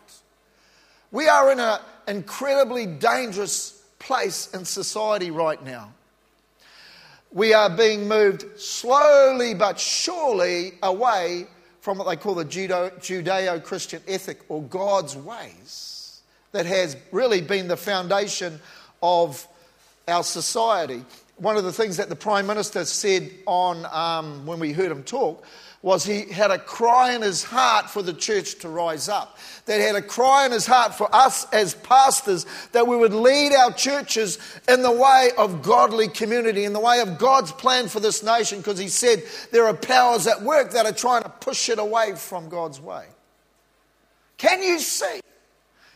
We 1.16 1.30
are 1.30 1.52
in 1.52 1.62
an 1.62 1.80
incredibly 2.08 2.86
dangerous 2.86 3.82
place 4.00 4.54
in 4.54 4.66
society 4.66 5.32
right 5.32 5.64
now 5.64 5.94
we 7.36 7.54
are 7.54 7.70
being 7.70 8.08
moved 8.08 8.60
slowly 8.60 9.54
but 9.54 9.78
surely 9.78 10.72
away 10.82 11.46
from 11.82 11.98
what 11.98 12.08
they 12.08 12.16
call 12.16 12.34
the 12.34 12.46
Judeo 12.46 13.64
Christian 13.64 14.02
ethic 14.08 14.40
or 14.48 14.64
God's 14.64 15.18
ways 15.18 16.22
that 16.54 16.66
has 16.66 16.96
really 17.12 17.42
been 17.42 17.68
the 17.68 17.78
foundation 17.78 18.60
of 19.04 19.46
our 20.08 20.24
society. 20.24 21.04
One 21.38 21.58
of 21.58 21.64
the 21.64 21.74
things 21.74 21.98
that 21.98 22.10
the 22.10 22.16
Prime 22.16 22.48
Minister 22.48 22.86
said 22.86 23.30
on 23.46 23.86
um, 23.92 24.46
when 24.46 24.60
we 24.60 24.72
heard 24.72 24.92
him 24.92 25.04
talk 25.04 25.46
was 25.82 26.04
he 26.04 26.22
had 26.32 26.50
a 26.50 26.58
cry 26.58 27.14
in 27.14 27.22
his 27.22 27.44
heart 27.44 27.90
for 27.90 28.02
the 28.02 28.14
church 28.14 28.56
to 28.56 28.68
rise 28.68 29.08
up. 29.08 29.38
That 29.66 29.80
had 29.80 29.96
a 29.96 30.02
cry 30.02 30.48
in 30.48 30.52
his 30.52 30.66
heart 30.66 30.96
for 30.96 31.14
us 31.14 31.46
as 31.54 31.76
pastors 31.76 32.48
that 32.72 32.88
we 32.88 32.98
would 32.98 33.14
lead 33.14 33.54
our 33.54 33.72
churches 33.72 34.40
in 34.68 34.82
the 34.82 34.92
way 34.92 35.30
of 35.38 35.62
godly 35.62 36.08
community, 36.08 36.64
in 36.64 36.74
the 36.74 36.80
way 36.80 37.02
of 37.02 37.20
God's 37.20 37.52
plan 37.52 37.88
for 37.88 38.00
this 38.00 38.24
nation, 38.24 38.60
because 38.60 38.80
he 38.80 38.88
said 38.88 39.22
there 39.52 39.68
are 39.68 39.76
powers 39.76 40.26
at 40.26 40.42
work 40.42 40.72
that 40.72 40.88
are 40.88 40.92
trying 40.92 41.22
to 41.22 41.30
push 41.30 41.70
it 41.70 41.78
away 41.78 42.14
from 42.16 42.50
God's 42.50 42.82
way. 42.82 43.06
Can 44.38 44.64
you 44.64 44.80
see? 44.80 45.20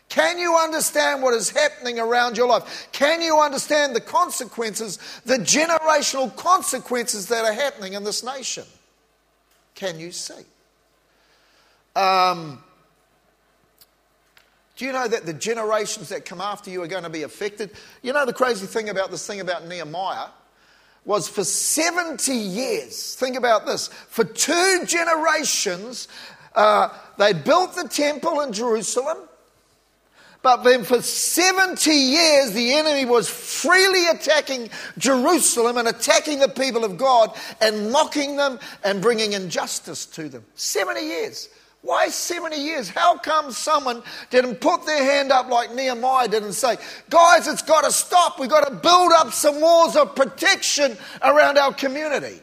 Can 0.09 0.39
you 0.39 0.55
understand 0.57 1.21
what 1.21 1.33
is 1.35 1.51
happening 1.51 1.99
around 1.99 2.35
your 2.35 2.47
life? 2.47 2.89
Can 2.91 3.21
you 3.21 3.39
understand 3.39 3.95
the 3.95 4.01
consequences, 4.01 4.97
the 5.25 5.37
generational 5.37 6.35
consequences 6.35 7.27
that 7.27 7.45
are 7.45 7.53
happening 7.53 7.93
in 7.93 8.03
this 8.03 8.23
nation? 8.23 8.65
can 9.79 9.97
you 9.97 10.11
see? 10.11 10.43
Um, 11.95 12.61
do 14.75 14.85
you 14.85 14.91
know 14.91 15.07
that 15.07 15.25
the 15.25 15.33
generations 15.33 16.09
that 16.09 16.25
come 16.25 16.41
after 16.41 16.69
you 16.69 16.83
are 16.83 16.87
going 16.87 17.03
to 17.03 17.09
be 17.09 17.23
affected? 17.23 17.71
You 18.01 18.11
know, 18.11 18.25
the 18.25 18.33
crazy 18.33 18.67
thing 18.67 18.89
about 18.89 19.09
this 19.09 19.25
thing 19.25 19.39
about 19.39 19.65
Nehemiah 19.65 20.27
was 21.05 21.29
for 21.29 21.45
70 21.45 22.31
years, 22.33 23.15
think 23.15 23.37
about 23.37 23.65
this, 23.65 23.87
for 23.87 24.25
two 24.25 24.81
generations, 24.85 26.09
uh, 26.55 26.89
they 27.17 27.31
built 27.31 27.73
the 27.75 27.87
temple 27.87 28.41
in 28.41 28.51
Jerusalem. 28.51 29.17
But 30.41 30.63
then 30.63 30.86
for 30.86 31.01
70 31.01 31.91
years, 31.91 32.53
the 32.53 32.74
enemy 32.74 33.05
was 33.05 33.29
freely 33.29 34.08
attacking 34.08 34.69
Jerusalem 34.98 35.77
and 35.77 35.88
attacking 35.88 36.39
the 36.39 36.48
people 36.48 36.86
of 36.86 36.98
God 36.98 37.36
and 37.60 37.91
mocking 37.91 38.38
them 38.38 38.58
and 38.84 39.01
bringing 39.01 39.34
injustice 39.34 40.05
to 40.08 40.29
them. 40.29 40.46
70 40.55 41.01
years. 41.01 41.50
Why 41.81 42.08
70 42.08 42.58
years? 42.58 42.89
How 42.89 43.17
come 43.17 43.51
someone 43.51 44.01
didn't 44.29 44.55
put 44.55 44.86
their 44.86 45.03
hand 45.03 45.31
up 45.31 45.50
like 45.50 45.74
Nehemiah 45.74 46.27
did 46.27 46.43
and 46.43 46.53
say, 46.53 46.77
guys, 47.10 47.48
it's 47.48 47.62
got 47.62 47.84
to 47.84 47.91
stop. 47.91 48.39
We've 48.39 48.50
got 48.50 48.67
to 48.67 48.75
build 48.75 49.12
up 49.13 49.31
some 49.34 49.60
walls 49.60 49.96
of 49.96 50.15
protection 50.15 50.98
around 51.22 51.58
our 51.58 51.74
community? 51.74 52.41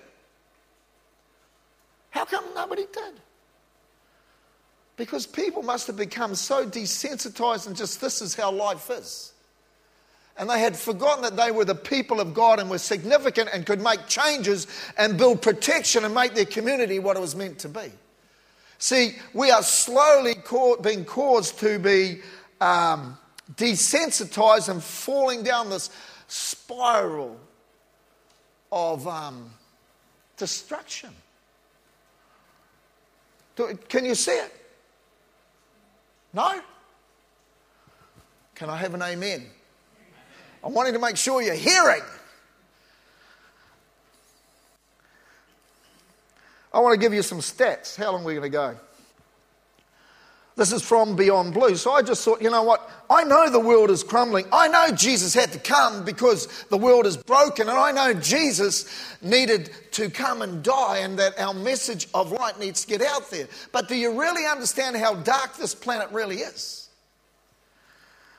How 2.11 2.25
come 2.25 2.45
nobody 2.55 2.87
did? 2.93 3.15
Because 4.97 5.26
people 5.26 5.62
must 5.62 5.87
have 5.88 5.97
become 5.97 6.35
so 6.35 6.67
desensitized 6.67 7.67
and 7.67 7.76
just 7.76 8.00
this 8.00 8.23
is 8.23 8.35
how 8.35 8.50
life 8.50 8.91
is. 8.91 9.33
And 10.38 10.50
they 10.50 10.61
had 10.61 10.76
forgotten 10.76 11.23
that 11.23 11.37
they 11.37 11.50
were 11.50 11.65
the 11.65 11.75
people 11.75 12.21
of 12.21 12.35
God 12.35 12.61
and 12.61 12.69
were 12.69 12.79
significant 12.79 13.50
and 13.53 13.65
could 13.65 13.81
make 13.81 14.07
changes 14.07 14.67
and 14.99 15.17
build 15.17 15.41
protection 15.41 16.05
and 16.05 16.15
make 16.15 16.35
their 16.35 16.45
community 16.45 16.99
what 16.99 17.17
it 17.17 17.21
was 17.21 17.35
meant 17.35 17.59
to 17.61 17.69
be. 17.69 17.91
See, 18.79 19.17
we 19.33 19.50
are 19.50 19.62
slowly 19.62 20.35
being 20.83 21.07
caused 21.07 21.59
to 21.61 21.79
be 21.79 22.21
um, 22.61 23.17
desensitized 23.55 24.69
and 24.69 24.83
falling 24.83 25.43
down 25.43 25.71
this 25.71 25.88
spiral 26.29 27.38
of 28.71 29.09
um, 29.09 29.50
destruction. 30.37 31.11
Can 33.88 34.05
you 34.05 34.15
see 34.15 34.33
it? 34.33 34.53
No? 36.37 36.61
Can 38.55 38.69
I 38.69 38.76
have 38.76 38.93
an 38.93 39.00
amen? 39.00 39.47
I'm 40.62 40.75
wanting 40.75 40.93
to 40.93 40.99
make 40.99 41.16
sure 41.16 41.40
you're 41.40 41.55
hearing. 41.55 42.02
I 46.75 46.81
want 46.81 46.93
to 46.93 47.00
give 47.00 47.14
you 47.14 47.23
some 47.23 47.38
stats. 47.38 47.97
How 47.97 48.12
long 48.12 48.23
are 48.23 48.26
we 48.26 48.35
going 48.35 48.43
to 48.43 48.50
go? 48.50 48.76
This 50.57 50.73
is 50.73 50.81
from 50.81 51.17
Beyond 51.17 51.53
Blue. 51.53 51.77
So 51.77 51.93
I 51.93 52.01
just 52.01 52.25
thought, 52.25 52.41
you 52.41 52.51
know 52.51 52.63
what? 52.63 52.91
I 53.11 53.25
know 53.25 53.51
the 53.51 53.61
world 53.61 53.91
is 53.91 54.03
crumbling. 54.03 54.47
I 54.51 54.69
know 54.69 54.91
Jesus 54.91 55.35
had 55.35 55.53
to 55.53 55.59
come 55.59 56.03
because 56.03 56.47
the 56.71 56.79
world 56.79 57.05
is 57.05 57.19
broken. 57.19 57.69
And 57.69 57.79
I 57.79 57.93
know 57.93 58.15
Jesus 58.15 58.89
needed 59.21 59.71
to 59.93 60.09
come 60.09 60.41
and 60.41 60.63
die 60.63 60.99
and 60.99 61.19
that 61.19 61.39
our 61.39 61.53
message 61.53 62.09
of 62.15 62.33
light 62.33 62.59
needs 62.59 62.87
to 62.87 62.89
get 62.89 63.03
out 63.03 63.31
there. 63.31 63.49
But 63.71 63.87
do 63.87 63.97
you 63.97 64.19
really 64.19 64.47
understand 64.47 64.97
how 64.97 65.17
dark 65.17 65.59
this 65.59 65.75
planet 65.75 66.11
really 66.11 66.37
is? 66.37 66.89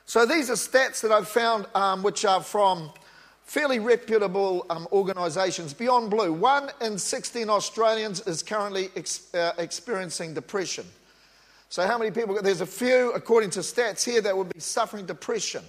So 0.04 0.26
these 0.26 0.50
are 0.50 0.54
stats 0.54 1.02
that 1.02 1.12
I've 1.12 1.28
found 1.28 1.66
um, 1.76 2.02
which 2.02 2.24
are 2.24 2.42
from 2.42 2.90
fairly 3.44 3.78
reputable 3.78 4.66
um, 4.70 4.88
organisations. 4.90 5.72
Beyond 5.72 6.10
Blue, 6.10 6.32
one 6.32 6.70
in 6.80 6.98
16 6.98 7.48
Australians 7.48 8.22
is 8.22 8.42
currently 8.42 8.88
ex- 8.96 9.32
uh, 9.34 9.52
experiencing 9.56 10.34
depression. 10.34 10.84
So, 11.70 11.86
how 11.86 11.98
many 11.98 12.10
people? 12.10 12.40
There's 12.42 12.62
a 12.62 12.66
few, 12.66 13.12
according 13.12 13.50
to 13.50 13.60
stats 13.60 14.02
here, 14.04 14.22
that 14.22 14.36
would 14.36 14.52
be 14.52 14.60
suffering 14.60 15.04
depression. 15.04 15.62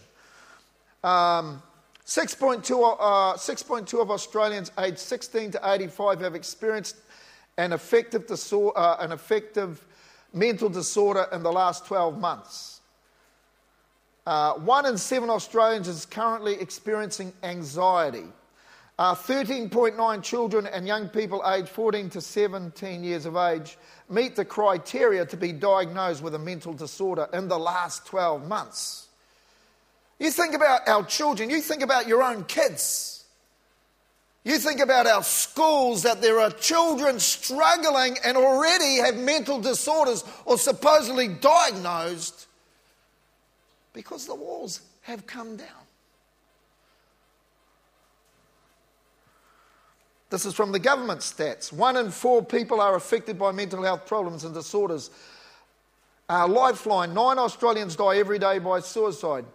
Um, 1.04 1.62
6.2, 2.06 2.98
uh, 3.00 3.34
6.2 3.34 4.02
of 4.02 4.10
Australians 4.10 4.72
aged 4.80 4.98
16 4.98 5.52
to 5.52 5.60
85 5.64 6.22
have 6.22 6.36
experienced 6.36 6.96
an 7.58 7.74
affective, 7.74 8.26
disorder, 8.26 8.78
uh, 8.78 8.98
an 9.00 9.12
affective 9.12 9.86
mental 10.34 10.70
disorder 10.70 11.28
in 11.34 11.44
the 11.44 11.52
last 11.52 11.86
12 11.86 12.18
months. 12.18 12.80
Uh, 14.26 14.54
one 14.54 14.86
in 14.86 14.98
seven 14.98 15.30
Australians 15.30 15.88
is 15.88 16.06
currently 16.06 16.54
experiencing 16.62 17.34
anxiety. 17.44 18.26
Uh, 18.98 19.16
13.9 19.16 20.24
children 20.24 20.68
and 20.68 20.88
young 20.88 21.08
people 21.10 21.42
aged 21.54 21.70
14 21.70 22.10
to 22.10 22.22
17 22.22 23.04
years 23.04 23.26
of 23.26 23.36
age 23.36 23.78
meet 24.10 24.36
the 24.36 24.46
criteria 24.46 25.26
to 25.26 25.38
be 25.38 25.52
diagnosed 25.52 26.22
with 26.22 26.36
a 26.36 26.40
mental 26.40 26.74
disorder 26.74 27.28
in 27.34 27.48
the 27.48 27.60
last 27.60 28.06
12 28.06 28.48
months. 28.48 29.08
You 30.20 30.32
think 30.32 30.54
about 30.54 30.88
our 30.88 31.06
children, 31.06 31.50
you 31.50 31.62
think 31.62 31.82
about 31.82 32.08
your 32.08 32.22
own 32.24 32.44
kids. 32.44 33.24
You 34.44 34.58
think 34.58 34.80
about 34.80 35.06
our 35.06 35.24
schools 35.24 36.04
that 36.04 36.22
there 36.22 36.40
are 36.40 36.50
children 36.50 37.20
struggling 37.20 38.18
and 38.24 38.38
already 38.38 38.98
have 38.98 39.18
mental 39.18 39.60
disorders 39.60 40.24
or 40.46 40.58
supposedly 40.58 41.28
diagnosed 41.28 42.48
because 43.94 44.26
the 44.26 44.36
walls 44.36 44.82
have 45.02 45.28
come 45.28 45.58
down. 45.58 45.68
This 50.30 50.46
is 50.46 50.54
from 50.54 50.72
the 50.72 50.80
government 50.80 51.22
stats. 51.22 51.74
One 51.74 51.98
in 51.98 52.12
four 52.12 52.44
people 52.44 52.82
are 52.82 52.96
affected 52.96 53.40
by 53.40 53.52
mental 53.52 53.84
health 53.84 54.06
problems 54.06 54.44
and 54.44 54.54
disorders. 54.54 55.10
Uh, 56.30 56.48
Lifeline 56.48 57.14
nine 57.14 57.40
Australians 57.40 57.96
die 57.96 58.18
every 58.18 58.38
day 58.38 58.60
by 58.60 58.80
suicide, 58.80 59.46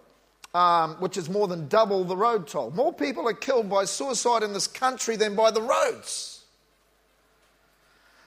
um, 0.53 0.97
which 0.97 1.17
is 1.17 1.31
more 1.31 1.47
than 1.47 1.69
double 1.69 2.03
the 2.03 2.17
road 2.17 2.49
toll. 2.49 2.73
More 2.73 2.93
people 2.93 3.29
are 3.29 3.35
killed 3.35 3.71
by 3.71 3.85
suicide 3.85 4.43
in 4.43 4.53
this 4.53 4.67
country 4.67 5.15
than 5.15 5.37
by 5.37 5.53
the 5.53 5.63
roads. 5.63 6.45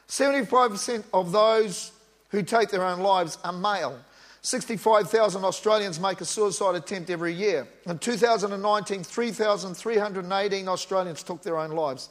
75% 0.07 1.03
of 1.13 1.33
those 1.33 1.91
who 2.29 2.41
take 2.41 2.69
their 2.69 2.85
own 2.85 3.01
lives 3.01 3.37
are 3.43 3.51
male. 3.51 3.99
65,000 4.41 5.43
Australians 5.43 5.99
make 5.99 6.21
a 6.21 6.25
suicide 6.25 6.75
attempt 6.75 7.09
every 7.09 7.33
year. 7.33 7.67
In 7.85 7.99
2019, 7.99 9.03
3,318 9.03 10.67
Australians 10.69 11.23
took 11.23 11.43
their 11.43 11.57
own 11.57 11.71
lives. 11.71 12.07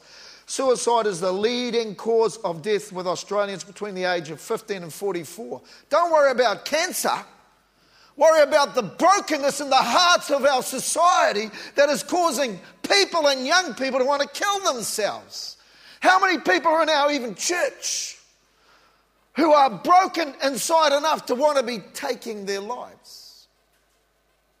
Suicide 0.49 1.07
is 1.07 1.19
the 1.19 1.31
leading 1.31 1.93
cause 1.93 2.37
of 2.37 2.61
death 2.61 2.93
with 2.93 3.05
Australians 3.05 3.65
between 3.65 3.93
the 3.93 4.05
age 4.05 4.29
of 4.29 4.39
15 4.39 4.81
and 4.81 4.93
44. 4.93 5.61
Don't 5.89 6.09
worry 6.09 6.31
about 6.31 6.63
cancer. 6.63 7.11
Worry 8.15 8.43
about 8.43 8.73
the 8.73 8.81
brokenness 8.81 9.59
in 9.59 9.69
the 9.69 9.75
hearts 9.75 10.31
of 10.31 10.45
our 10.45 10.63
society 10.63 11.51
that 11.75 11.89
is 11.89 12.01
causing 12.01 12.59
people 12.81 13.27
and 13.27 13.45
young 13.45 13.73
people 13.73 13.99
to 13.99 14.05
want 14.05 14.21
to 14.21 14.27
kill 14.29 14.73
themselves. 14.73 15.57
How 15.99 16.17
many 16.17 16.37
people 16.37 16.71
are 16.71 16.81
in 16.81 16.89
our 16.89 17.11
even 17.11 17.35
church 17.35 18.17
who 19.35 19.51
are 19.51 19.69
broken 19.69 20.33
inside 20.43 20.97
enough 20.97 21.25
to 21.25 21.35
want 21.35 21.57
to 21.57 21.63
be 21.63 21.79
taking 21.93 22.45
their 22.45 22.61
lives? 22.61 23.26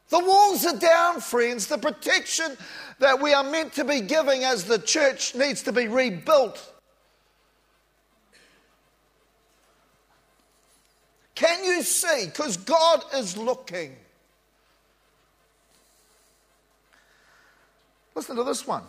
The 0.09 0.19
walls 0.19 0.65
are 0.65 0.77
down, 0.77 1.19
friends. 1.19 1.67
The 1.67 1.77
protection 1.77 2.55
that 2.99 3.21
we 3.21 3.33
are 3.33 3.43
meant 3.43 3.73
to 3.73 3.83
be 3.83 4.01
giving 4.01 4.43
as 4.43 4.63
the 4.63 4.79
church 4.79 5.35
needs 5.35 5.63
to 5.63 5.71
be 5.71 5.87
rebuilt. 5.87 6.73
Can 11.35 11.63
you 11.63 11.83
see? 11.83 12.25
Because 12.25 12.57
God 12.57 13.03
is 13.13 13.37
looking. 13.37 13.95
Listen 18.15 18.35
to 18.37 18.43
this 18.43 18.65
one. 18.65 18.81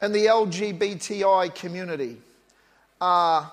In 0.00 0.12
the 0.12 0.26
LGBTI 0.26 1.52
community, 1.54 2.18
uh, 3.00 3.48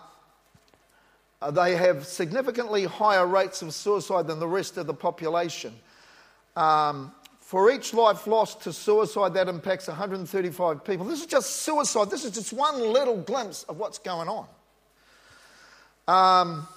they 1.50 1.76
have 1.76 2.06
significantly 2.06 2.84
higher 2.86 3.26
rates 3.26 3.64
of 3.64 3.74
suicide 3.74 4.28
than 4.28 4.40
the 4.40 4.48
rest 4.48 4.78
of 4.78 4.86
the 4.86 4.94
population. 4.94 5.74
Um, 6.56 7.14
For 7.40 7.72
each 7.72 7.94
life 7.94 8.28
lost 8.28 8.62
to 8.62 8.72
suicide, 8.72 9.34
that 9.34 9.50
impacts 9.50 9.88
135 9.88 10.86
people. 10.86 11.06
This 11.06 11.20
is 11.22 11.26
just 11.26 11.64
suicide. 11.64 12.10
This 12.10 12.24
is 12.24 12.32
just 12.32 12.54
one 12.54 12.80
little 12.80 13.18
glimpse 13.18 13.64
of 13.64 13.78
what's 13.78 13.98
going 13.98 14.30
on. 14.30 14.48
Um, 16.08 16.68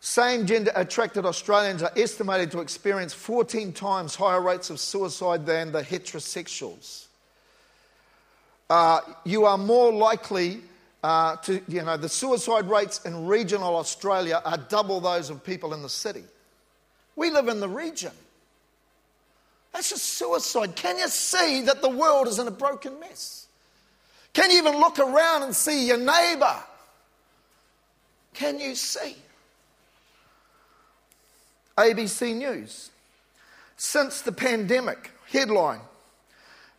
same 0.00 0.46
gender 0.46 0.72
attracted 0.74 1.26
Australians 1.26 1.82
are 1.82 1.92
estimated 1.96 2.50
to 2.52 2.60
experience 2.60 3.12
14 3.12 3.72
times 3.72 4.14
higher 4.14 4.40
rates 4.40 4.70
of 4.70 4.78
suicide 4.78 5.44
than 5.44 5.72
the 5.72 5.82
heterosexuals. 5.82 7.06
Uh, 8.68 9.00
you 9.24 9.44
are 9.44 9.58
more 9.58 9.92
likely 9.92 10.60
uh, 11.02 11.36
to, 11.36 11.60
you 11.66 11.82
know, 11.82 11.96
the 11.96 12.08
suicide 12.08 12.68
rates 12.68 13.00
in 13.04 13.26
regional 13.26 13.76
Australia 13.76 14.42
are 14.44 14.58
double 14.58 15.00
those 15.00 15.30
of 15.30 15.42
people 15.42 15.72
in 15.72 15.82
the 15.82 15.88
city. 15.88 16.24
We 17.16 17.30
live 17.30 17.48
in 17.48 17.60
the 17.60 17.68
region. 17.68 18.12
That's 19.72 19.90
just 19.90 20.04
suicide. 20.04 20.76
Can 20.76 20.98
you 20.98 21.08
see 21.08 21.62
that 21.62 21.80
the 21.80 21.88
world 21.88 22.28
is 22.28 22.38
in 22.38 22.46
a 22.46 22.52
broken 22.52 22.98
mess? 23.00 23.46
Can 24.32 24.50
you 24.50 24.58
even 24.58 24.74
look 24.78 24.98
around 24.98 25.42
and 25.42 25.54
see 25.54 25.86
your 25.86 25.98
neighbor? 25.98 26.56
Can 28.34 28.60
you 28.60 28.74
see? 28.74 29.16
ABC 31.76 32.36
News. 32.36 32.90
Since 33.76 34.22
the 34.22 34.32
pandemic, 34.32 35.10
headline 35.30 35.80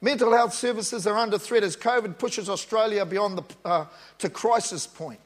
Mental 0.02 0.32
health 0.32 0.54
services 0.54 1.06
are 1.06 1.16
under 1.16 1.38
threat 1.38 1.64
as 1.64 1.78
COVID 1.78 2.18
pushes 2.18 2.50
Australia 2.50 3.06
beyond 3.06 3.38
the, 3.38 3.44
uh, 3.64 3.86
to 4.18 4.30
crisis 4.30 4.88
point. 4.88 5.20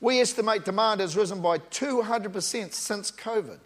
We 0.00 0.20
estimate 0.20 0.66
demand 0.66 1.00
has 1.00 1.16
risen 1.16 1.40
by 1.40 1.58
200% 1.58 2.72
since 2.74 3.10
COVID. 3.10 3.58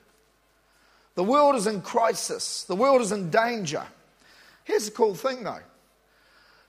The 1.14 1.24
world 1.24 1.56
is 1.56 1.66
in 1.66 1.82
crisis, 1.82 2.62
the 2.64 2.76
world 2.76 3.02
is 3.02 3.12
in 3.12 3.28
danger. 3.28 3.84
Here's 4.64 4.86
the 4.86 4.92
cool 4.92 5.14
thing 5.14 5.42
though. 5.42 5.58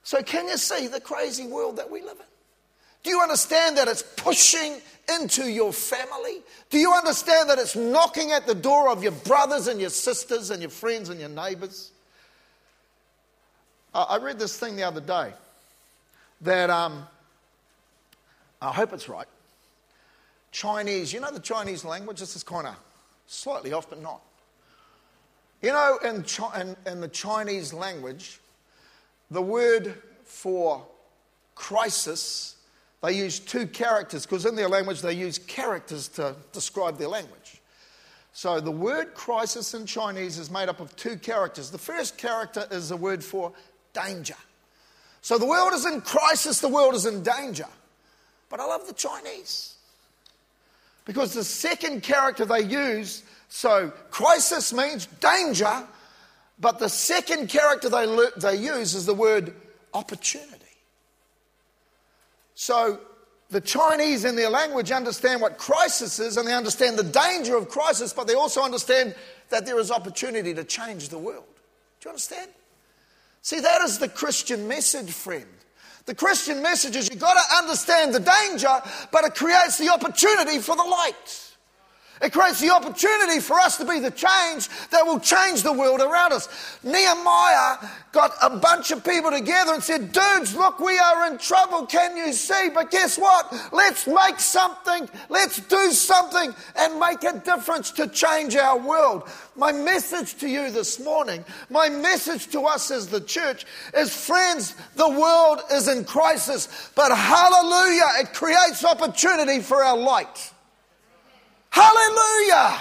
So, 0.02 0.22
can 0.22 0.50
you 0.50 0.58
see 0.58 0.88
the 0.88 1.00
crazy 1.00 1.48
world 1.48 1.78
that 1.78 1.90
we 1.90 2.02
live 2.02 2.18
in? 2.20 2.26
Do 3.04 3.10
you 3.10 3.22
understand 3.22 3.78
that 3.78 3.88
it's 3.88 4.04
pushing 4.18 4.82
into 5.08 5.50
your 5.50 5.72
family? 5.72 6.42
Do 6.70 6.78
you 6.78 6.92
understand 6.92 7.50
that 7.50 7.60
it's 7.60 7.76
knocking 7.76 8.32
at 8.32 8.48
the 8.48 8.56
door 8.56 8.90
of 8.90 9.02
your 9.02 9.12
brothers 9.14 9.68
and 9.68 9.80
your 9.80 9.92
sisters 9.92 10.50
and 10.50 10.62
your 10.62 10.72
friends 10.72 11.08
and 11.08 11.22
your 11.22 11.30
neighbors? 11.30 11.93
I 13.94 14.18
read 14.18 14.40
this 14.40 14.58
thing 14.58 14.76
the 14.76 14.84
other 14.84 15.02
day 15.02 15.34
that 16.42 16.70
um, 16.70 17.08
I 18.62 18.72
hope 18.72 18.94
it's 18.94 19.08
right. 19.08 19.28
Chinese, 20.52 21.12
you 21.14 21.20
know 21.20 21.32
the 21.32 21.40
Chinese 21.40 21.86
language? 21.86 22.20
This 22.20 22.36
is 22.36 22.44
kind 22.44 22.68
of 22.68 22.76
slightly 23.28 23.74
off, 23.74 23.90
but 23.90 24.02
not. 24.02 24.22
You 25.62 25.72
know, 25.72 25.98
in, 26.04 26.26
in, 26.60 26.76
in 26.86 27.02
the 27.02 27.08
Chinese 27.08 27.74
language, 27.74 28.40
the 29.32 29.42
word 29.42 29.96
for 30.26 30.86
crisis, 31.56 32.58
they 33.02 33.14
use 33.14 33.40
two 33.40 33.68
characters 33.68 34.26
because 34.26 34.46
in 34.46 34.56
their 34.56 34.70
language 34.70 35.02
they 35.02 35.14
use 35.14 35.38
characters 35.38 36.08
to 36.10 36.36
describe 36.52 36.98
their 36.98 37.08
language. 37.08 37.62
So 38.34 38.60
the 38.60 38.72
word 38.72 39.14
crisis 39.14 39.74
in 39.74 39.86
Chinese 39.86 40.38
is 40.40 40.50
made 40.50 40.68
up 40.68 40.80
of 40.80 40.96
two 40.96 41.18
characters. 41.18 41.70
The 41.70 41.78
first 41.78 42.18
character 42.18 42.66
is 42.72 42.92
a 42.92 42.98
word 42.98 43.24
for 43.24 43.54
danger. 43.94 44.36
So 45.22 45.38
the 45.38 45.46
world 45.46 45.74
is 45.74 45.86
in 45.86 46.02
crisis, 46.02 46.60
the 46.60 46.68
world 46.68 46.96
is 46.96 47.06
in 47.06 47.24
danger. 47.24 47.68
But 48.50 48.60
I 48.60 48.66
love 48.66 48.88
the 48.88 48.94
Chinese 48.94 49.76
because 51.06 51.34
the 51.34 51.44
second 51.44 52.04
character 52.04 52.46
they 52.46 52.62
use 52.62 53.24
so, 53.56 53.92
crisis 54.10 54.74
means 54.74 55.06
danger, 55.06 55.84
but 56.60 56.80
the 56.80 56.90
second 56.90 57.50
character 57.50 57.88
they, 57.88 58.08
they 58.38 58.56
use 58.56 58.96
is 58.96 59.06
the 59.06 59.14
word 59.14 59.54
opportunity. 59.94 60.58
So, 62.56 63.00
the 63.52 63.62
Chinese 63.62 64.26
in 64.26 64.36
their 64.36 64.50
language 64.50 64.90
understand 64.90 65.40
what 65.40 65.60
crisis 65.60 66.18
is 66.18 66.38
and 66.38 66.48
they 66.48 66.54
understand 66.56 66.98
the 66.98 67.04
danger 67.04 67.56
of 67.56 67.70
crisis, 67.70 68.12
but 68.12 68.26
they 68.26 68.34
also 68.34 68.64
understand 68.64 69.14
that 69.50 69.68
there 69.68 69.80
is 69.80 69.92
opportunity 69.92 70.56
to 70.56 70.64
change 70.64 71.10
the 71.10 71.20
world. 71.20 71.46
Do 72.02 72.06
you 72.06 72.10
understand? 72.10 72.50
See, 73.44 73.60
that 73.60 73.82
is 73.82 74.00
the 74.00 74.08
Christian 74.08 74.70
message, 74.70 75.12
friend. 75.12 75.46
The 76.06 76.16
Christian 76.16 76.64
message 76.64 76.96
is 76.96 77.10
you've 77.10 77.20
got 77.20 77.34
to 77.34 77.56
understand 77.58 78.14
the 78.14 78.20
danger, 78.20 78.82
but 79.12 79.26
it 79.26 79.36
creates 79.36 79.78
the 79.78 79.90
opportunity 79.90 80.60
for 80.60 80.76
the 80.78 80.84
light. 80.84 81.53
It 82.24 82.32
creates 82.32 82.62
the 82.62 82.70
opportunity 82.70 83.42
for 83.42 83.60
us 83.60 83.76
to 83.78 83.86
be 83.86 84.00
the 84.00 84.10
change 84.10 84.70
that 84.92 85.06
will 85.06 85.20
change 85.20 85.62
the 85.62 85.74
world 85.74 86.00
around 86.00 86.32
us. 86.32 86.48
Nehemiah 86.82 87.90
got 88.14 88.32
a 88.42 88.50
bunch 88.50 88.92
of 88.92 89.04
people 89.04 89.30
together 89.30 89.74
and 89.74 89.84
said, 89.84 90.14
Dudes, 90.14 90.56
look, 90.56 90.80
we 90.80 90.98
are 90.98 91.28
in 91.28 91.38
trouble. 91.38 91.86
Can 91.86 92.16
you 92.16 92.32
see? 92.32 92.70
But 92.74 92.92
guess 92.92 93.18
what? 93.18 93.54
Let's 93.74 94.08
make 94.08 94.40
something, 94.40 95.10
let's 95.28 95.60
do 95.60 95.92
something 95.92 96.56
and 96.78 96.98
make 96.98 97.26
a 97.26 97.40
difference 97.40 97.92
to 97.92 98.08
change 98.08 98.56
our 98.56 98.80
world. 98.80 99.30
My 99.58 99.74
message 99.74 100.38
to 100.38 100.48
you 100.48 100.72
this 100.72 101.02
morning, 101.02 101.44
my 101.70 101.90
message 101.90 102.48
to 102.54 102.62
us 102.62 102.90
as 102.90 103.08
the 103.08 103.20
church 103.20 103.66
is 103.94 104.16
friends, 104.16 104.76
the 104.96 105.10
world 105.10 105.60
is 105.74 105.90
in 105.90 106.06
crisis, 106.06 106.90
but 106.96 107.14
hallelujah, 107.14 108.22
it 108.22 108.34
creates 108.34 108.86
opportunity 108.86 109.60
for 109.60 109.84
our 109.84 109.98
light. 109.98 110.53
Hallelujah! 111.74 112.78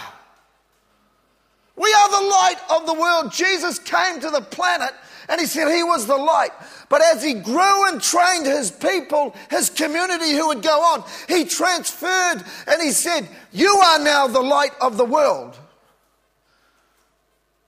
We 1.76 1.90
are 1.94 2.10
the 2.10 2.28
light 2.28 2.58
of 2.76 2.86
the 2.86 2.92
world. 2.92 3.32
Jesus 3.32 3.78
came 3.78 4.20
to 4.20 4.28
the 4.28 4.42
planet 4.42 4.90
and 5.30 5.40
he 5.40 5.46
said 5.46 5.74
he 5.74 5.82
was 5.82 6.06
the 6.06 6.18
light. 6.18 6.50
But 6.90 7.00
as 7.00 7.22
he 7.22 7.32
grew 7.32 7.88
and 7.88 8.02
trained 8.02 8.44
his 8.44 8.70
people, 8.70 9.34
his 9.48 9.70
community 9.70 10.32
who 10.32 10.48
would 10.48 10.62
go 10.62 10.78
on, 10.82 11.04
he 11.26 11.46
transferred 11.46 12.44
and 12.66 12.82
he 12.82 12.90
said, 12.90 13.26
You 13.50 13.70
are 13.70 13.98
now 13.98 14.26
the 14.26 14.42
light 14.42 14.72
of 14.78 14.98
the 14.98 15.06
world. 15.06 15.58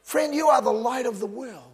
Friend, 0.02 0.34
you 0.34 0.48
are 0.48 0.60
the 0.60 0.72
light 0.72 1.06
of 1.06 1.20
the 1.20 1.26
world. 1.26 1.73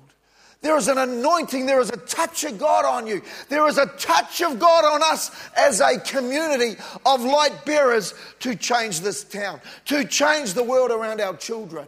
There 0.63 0.77
is 0.77 0.89
an 0.89 0.99
anointing, 0.99 1.65
there 1.65 1.81
is 1.81 1.89
a 1.89 1.97
touch 1.97 2.45
of 2.45 2.59
God 2.59 2.85
on 2.85 3.07
you. 3.07 3.23
There 3.49 3.67
is 3.67 3.79
a 3.79 3.87
touch 3.87 4.43
of 4.43 4.59
God 4.59 4.85
on 4.85 5.03
us 5.03 5.31
as 5.57 5.81
a 5.81 5.99
community 6.01 6.77
of 7.07 7.23
light 7.23 7.65
bearers 7.65 8.13
to 8.41 8.55
change 8.55 9.01
this 9.01 9.25
town, 9.25 9.61
to 9.87 10.05
change 10.05 10.53
the 10.53 10.63
world 10.63 10.91
around 10.91 11.21
our 11.21 11.35
children. 11.37 11.87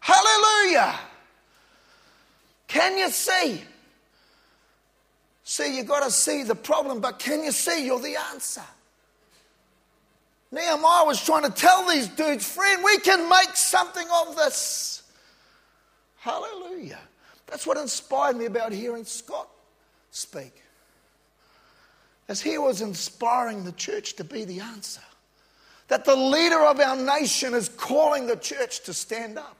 Hallelujah! 0.00 0.98
Can 2.66 2.98
you 2.98 3.10
see? 3.10 3.62
See, 5.44 5.76
you've 5.76 5.86
got 5.86 6.02
to 6.02 6.10
see 6.10 6.42
the 6.42 6.56
problem, 6.56 7.00
but 7.00 7.20
can 7.20 7.44
you 7.44 7.52
see 7.52 7.86
you're 7.86 8.00
the 8.00 8.16
answer? 8.32 8.62
Nehemiah 10.50 11.04
was 11.04 11.24
trying 11.24 11.44
to 11.44 11.50
tell 11.50 11.88
these 11.88 12.08
dudes, 12.08 12.50
friend, 12.50 12.82
we 12.82 12.98
can 12.98 13.28
make 13.28 13.54
something 13.56 14.06
of 14.26 14.34
this. 14.34 15.02
Hallelujah. 16.18 16.98
That's 17.46 17.66
what 17.66 17.76
inspired 17.76 18.36
me 18.36 18.46
about 18.46 18.72
hearing 18.72 19.04
Scott 19.04 19.48
speak. 20.10 20.62
As 22.28 22.40
he 22.40 22.56
was 22.58 22.80
inspiring 22.80 23.64
the 23.64 23.72
church 23.72 24.14
to 24.14 24.24
be 24.24 24.44
the 24.44 24.60
answer. 24.60 25.02
That 25.88 26.04
the 26.04 26.16
leader 26.16 26.60
of 26.60 26.80
our 26.80 26.96
nation 26.96 27.52
is 27.52 27.68
calling 27.68 28.26
the 28.26 28.36
church 28.36 28.84
to 28.84 28.94
stand 28.94 29.38
up, 29.38 29.56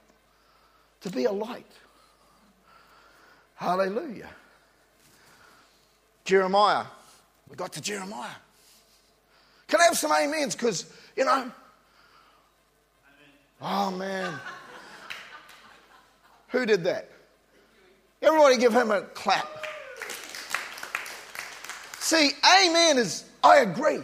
to 1.01 1.09
be 1.09 1.25
a 1.25 1.31
light. 1.31 1.71
Hallelujah. 3.55 4.29
Jeremiah. 6.25 6.85
We 7.49 7.55
got 7.55 7.73
to 7.73 7.81
Jeremiah. 7.81 8.35
Can 9.67 9.81
I 9.81 9.85
have 9.85 9.97
some 9.97 10.11
amens? 10.11 10.55
Because, 10.55 10.91
you 11.15 11.25
know, 11.25 11.51
oh 13.61 13.91
man. 13.91 14.33
Who 16.49 16.65
did 16.65 16.83
that? 16.85 17.09
Everybody 18.23 18.57
give 18.57 18.73
him 18.73 18.89
a 18.89 19.01
clap. 19.01 19.47
See, 21.99 22.31
amen 22.65 22.97
is 22.97 23.25
I 23.43 23.57
agree. 23.57 23.99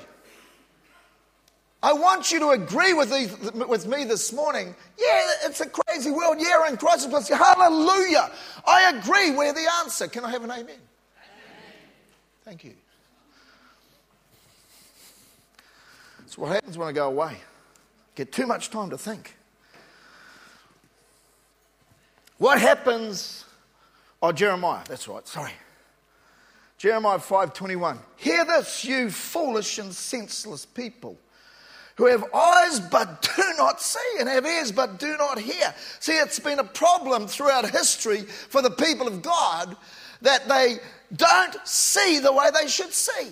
I 1.81 1.93
want 1.93 2.29
you 2.29 2.39
to 2.39 2.49
agree 2.49 2.93
with, 2.93 3.09
these, 3.09 3.33
with 3.53 3.87
me 3.87 4.03
this 4.03 4.33
morning. 4.33 4.75
Yeah, 4.97 5.29
it's 5.43 5.61
a 5.61 5.69
crazy 5.69 6.11
world. 6.11 6.35
Yeah, 6.37 6.67
in 6.67 6.75
crisis, 6.75 7.29
hallelujah. 7.29 8.29
I 8.67 8.93
agree. 8.97 9.31
We're 9.31 9.53
the 9.53 9.65
answer. 9.79 10.07
Can 10.07 10.25
I 10.25 10.31
have 10.31 10.43
an 10.43 10.51
amen? 10.51 10.65
amen? 10.65 10.79
Thank 12.43 12.65
you. 12.65 12.73
That's 16.19 16.37
what 16.37 16.51
happens 16.51 16.77
when 16.77 16.89
I 16.89 16.91
go 16.91 17.07
away. 17.07 17.37
Get 18.15 18.33
too 18.33 18.45
much 18.45 18.69
time 18.69 18.89
to 18.89 18.97
think. 18.97 19.37
What 22.37 22.59
happens 22.59 23.45
Oh, 24.21 24.31
Jeremiah, 24.31 24.83
that's 24.87 25.07
right, 25.07 25.27
sorry. 25.27 25.53
Jeremiah 26.77 27.19
5:21. 27.19 27.99
Hear 28.15 28.45
this, 28.45 28.85
you 28.85 29.11
foolish 29.11 29.77
and 29.79 29.93
senseless 29.93 30.65
people 30.65 31.17
who 31.95 32.05
have 32.05 32.23
eyes 32.33 32.79
but 32.79 33.21
do 33.35 33.43
not 33.57 33.81
see 33.81 34.15
and 34.19 34.29
have 34.29 34.45
ears 34.45 34.71
but 34.71 34.97
do 34.99 35.17
not 35.17 35.37
hear. 35.37 35.73
See, 35.99 36.13
it's 36.13 36.39
been 36.39 36.59
a 36.59 36.63
problem 36.63 37.27
throughout 37.27 37.69
history 37.69 38.21
for 38.21 38.61
the 38.61 38.71
people 38.71 39.07
of 39.07 39.21
God 39.21 39.75
that 40.21 40.47
they 40.47 40.77
don't 41.13 41.55
see 41.65 42.19
the 42.19 42.31
way 42.31 42.49
they 42.53 42.69
should 42.69 42.93
see. 42.93 43.29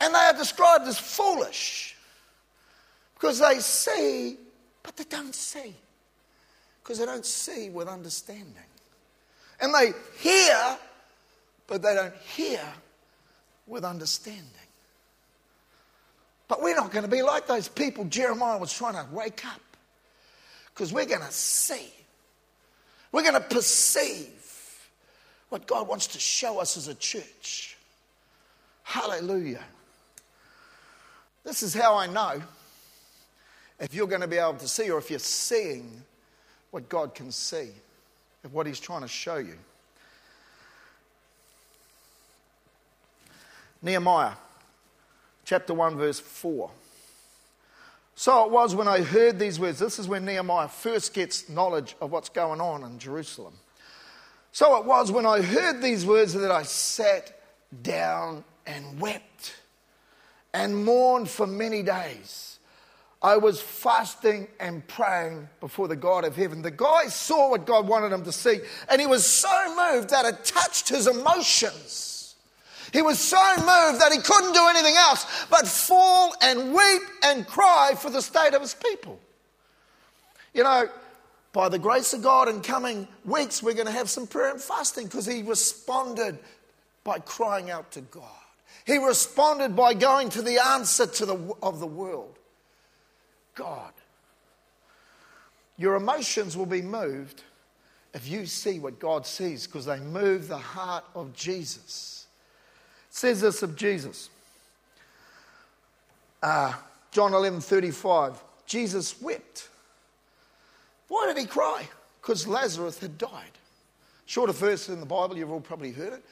And 0.00 0.14
they 0.14 0.18
are 0.18 0.32
described 0.32 0.88
as 0.88 0.98
foolish 0.98 1.96
because 3.14 3.38
they 3.38 3.58
see, 3.58 4.38
but 4.82 4.96
they 4.96 5.04
don't 5.04 5.34
see. 5.34 5.74
Because 6.82 6.98
they 6.98 7.04
don't 7.04 7.26
see 7.26 7.68
with 7.68 7.88
understanding. 7.88 8.69
And 9.60 9.74
they 9.74 9.92
hear, 10.18 10.78
but 11.66 11.82
they 11.82 11.94
don't 11.94 12.16
hear 12.16 12.62
with 13.66 13.84
understanding. 13.84 14.44
But 16.48 16.62
we're 16.62 16.74
not 16.74 16.90
going 16.90 17.04
to 17.04 17.10
be 17.10 17.22
like 17.22 17.46
those 17.46 17.68
people 17.68 18.04
Jeremiah 18.06 18.58
was 18.58 18.72
trying 18.72 18.94
to 18.94 19.06
wake 19.12 19.46
up. 19.46 19.60
Because 20.74 20.92
we're 20.92 21.06
going 21.06 21.20
to 21.20 21.32
see. 21.32 21.92
We're 23.12 23.22
going 23.22 23.34
to 23.34 23.40
perceive 23.40 24.28
what 25.48 25.66
God 25.66 25.86
wants 25.86 26.08
to 26.08 26.18
show 26.18 26.58
us 26.58 26.76
as 26.76 26.88
a 26.88 26.94
church. 26.94 27.76
Hallelujah. 28.82 29.62
This 31.44 31.62
is 31.62 31.74
how 31.74 31.96
I 31.96 32.06
know 32.06 32.42
if 33.78 33.94
you're 33.94 34.06
going 34.06 34.20
to 34.20 34.28
be 34.28 34.36
able 34.36 34.54
to 34.54 34.68
see 34.68 34.90
or 34.90 34.98
if 34.98 35.10
you're 35.10 35.18
seeing 35.18 36.02
what 36.70 36.88
God 36.88 37.14
can 37.14 37.32
see, 37.32 37.70
of 38.44 38.52
what 38.52 38.66
He's 38.66 38.80
trying 38.80 39.02
to 39.02 39.08
show 39.08 39.36
you. 39.36 39.56
Nehemiah 43.82 44.32
chapter 45.44 45.74
1, 45.74 45.96
verse 45.96 46.20
4. 46.20 46.70
So 48.14 48.44
it 48.44 48.50
was 48.50 48.74
when 48.74 48.86
I 48.86 49.00
heard 49.00 49.38
these 49.38 49.58
words. 49.58 49.78
This 49.78 49.98
is 49.98 50.06
when 50.06 50.26
Nehemiah 50.26 50.68
first 50.68 51.14
gets 51.14 51.48
knowledge 51.48 51.96
of 52.00 52.12
what's 52.12 52.28
going 52.28 52.60
on 52.60 52.84
in 52.84 52.98
Jerusalem. 52.98 53.54
So 54.52 54.76
it 54.76 54.84
was 54.84 55.10
when 55.10 55.24
I 55.24 55.40
heard 55.40 55.80
these 55.80 56.04
words 56.04 56.34
that 56.34 56.50
I 56.50 56.64
sat 56.64 57.40
down 57.82 58.44
and 58.66 59.00
wept 59.00 59.54
and 60.52 60.84
mourned 60.84 61.30
for 61.30 61.46
many 61.46 61.82
days. 61.82 62.49
I 63.22 63.36
was 63.36 63.60
fasting 63.60 64.48
and 64.58 64.86
praying 64.88 65.48
before 65.60 65.88
the 65.88 65.96
God 65.96 66.24
of 66.24 66.36
heaven. 66.36 66.62
The 66.62 66.70
guy 66.70 67.06
saw 67.08 67.50
what 67.50 67.66
God 67.66 67.86
wanted 67.86 68.12
him 68.12 68.24
to 68.24 68.32
see, 68.32 68.60
and 68.88 69.00
he 69.00 69.06
was 69.06 69.26
so 69.26 69.76
moved 69.76 70.10
that 70.10 70.24
it 70.24 70.42
touched 70.44 70.88
his 70.88 71.06
emotions. 71.06 72.34
He 72.92 73.02
was 73.02 73.18
so 73.18 73.38
moved 73.56 74.00
that 74.00 74.10
he 74.10 74.20
couldn't 74.20 74.54
do 74.54 74.66
anything 74.68 74.96
else 74.96 75.46
but 75.50 75.68
fall 75.68 76.34
and 76.40 76.72
weep 76.72 77.02
and 77.22 77.46
cry 77.46 77.92
for 77.96 78.10
the 78.10 78.22
state 78.22 78.54
of 78.54 78.62
his 78.62 78.74
people. 78.74 79.20
You 80.54 80.64
know, 80.64 80.88
by 81.52 81.68
the 81.68 81.78
grace 81.78 82.14
of 82.14 82.22
God, 82.22 82.48
in 82.48 82.62
coming 82.62 83.06
weeks, 83.24 83.62
we're 83.62 83.74
going 83.74 83.86
to 83.86 83.92
have 83.92 84.08
some 84.08 84.26
prayer 84.26 84.50
and 84.50 84.60
fasting 84.60 85.04
because 85.04 85.26
he 85.26 85.42
responded 85.42 86.38
by 87.04 87.18
crying 87.18 87.70
out 87.70 87.92
to 87.92 88.00
God. 88.00 88.24
He 88.86 88.96
responded 88.96 89.76
by 89.76 89.94
going 89.94 90.30
to 90.30 90.42
the 90.42 90.58
answer 90.58 91.06
to 91.06 91.26
the, 91.26 91.54
of 91.62 91.80
the 91.80 91.86
world 91.86 92.39
God. 93.54 93.92
Your 95.76 95.96
emotions 95.96 96.56
will 96.56 96.66
be 96.66 96.82
moved 96.82 97.42
if 98.12 98.28
you 98.28 98.46
see 98.46 98.78
what 98.78 98.98
God 98.98 99.26
sees 99.26 99.66
because 99.66 99.86
they 99.86 100.00
move 100.00 100.48
the 100.48 100.58
heart 100.58 101.04
of 101.14 101.34
Jesus 101.34 102.20
says 103.10 103.40
this 103.40 103.62
of 103.62 103.76
Jesus. 103.76 104.30
Uh, 106.42 106.72
John 107.10 107.34
11 107.34 107.60
35. 107.60 108.42
Jesus 108.64 109.20
wept. 109.20 109.68
Why 111.08 111.26
did 111.26 111.38
he 111.38 111.46
cry? 111.46 111.88
Because 112.22 112.46
Lazarus 112.46 113.00
had 113.00 113.18
died. 113.18 113.50
Shorter 114.26 114.52
verse 114.52 114.88
in 114.88 115.00
the 115.00 115.06
Bible, 115.06 115.36
you've 115.36 115.50
all 115.50 115.60
probably 115.60 115.90
heard 115.90 116.12
it. 116.12 116.24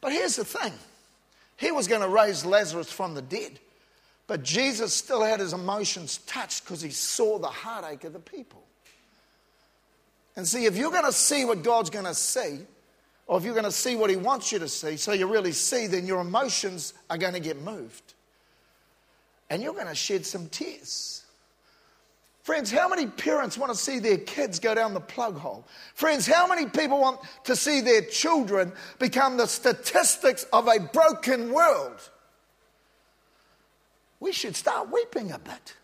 But 0.00 0.12
here's 0.12 0.36
the 0.36 0.44
thing 0.44 0.72
he 1.56 1.70
was 1.70 1.86
going 1.86 2.02
to 2.02 2.08
raise 2.08 2.44
Lazarus 2.44 2.90
from 2.90 3.14
the 3.14 3.22
dead. 3.22 3.60
But 4.28 4.44
Jesus 4.44 4.94
still 4.94 5.24
had 5.24 5.40
his 5.40 5.52
emotions 5.52 6.18
touched 6.26 6.64
because 6.64 6.80
he 6.80 6.90
saw 6.90 7.40
the 7.40 7.48
heartache 7.48 8.04
of 8.04 8.12
the 8.12 8.20
people. 8.20 8.62
And 10.36 10.46
see, 10.46 10.66
if 10.66 10.76
you're 10.76 10.92
going 10.92 11.04
to 11.04 11.12
see 11.12 11.44
what 11.44 11.64
God's 11.64 11.90
going 11.90 12.04
to 12.04 12.14
see, 12.14 12.60
or 13.26 13.38
if 13.38 13.44
you're 13.44 13.54
going 13.54 13.64
to 13.64 13.72
see 13.72 13.96
what 13.96 14.08
He 14.08 14.16
wants 14.16 14.52
you 14.52 14.60
to 14.60 14.68
see, 14.68 14.96
so 14.96 15.12
you 15.12 15.26
really 15.26 15.50
see, 15.50 15.86
then 15.86 16.06
your 16.06 16.20
emotions 16.20 16.94
are 17.10 17.18
going 17.18 17.34
to 17.34 17.40
get 17.40 17.60
moved. 17.60 18.14
And 19.50 19.62
you're 19.62 19.74
going 19.74 19.88
to 19.88 19.94
shed 19.94 20.24
some 20.24 20.48
tears. 20.48 21.24
Friends, 22.42 22.70
how 22.70 22.88
many 22.88 23.06
parents 23.06 23.58
want 23.58 23.72
to 23.72 23.78
see 23.78 23.98
their 23.98 24.16
kids 24.16 24.60
go 24.60 24.74
down 24.74 24.94
the 24.94 25.00
plug 25.00 25.36
hole? 25.36 25.66
Friends, 25.94 26.26
how 26.26 26.46
many 26.46 26.66
people 26.66 27.00
want 27.00 27.20
to 27.44 27.56
see 27.56 27.80
their 27.80 28.02
children 28.02 28.72
become 28.98 29.36
the 29.36 29.46
statistics 29.46 30.44
of 30.52 30.66
a 30.66 30.78
broken 30.80 31.52
world? 31.52 32.08
We 34.20 34.32
should 34.32 34.56
start 34.56 34.90
weeping 34.90 35.32
a 35.32 35.38
bit. 35.38 35.74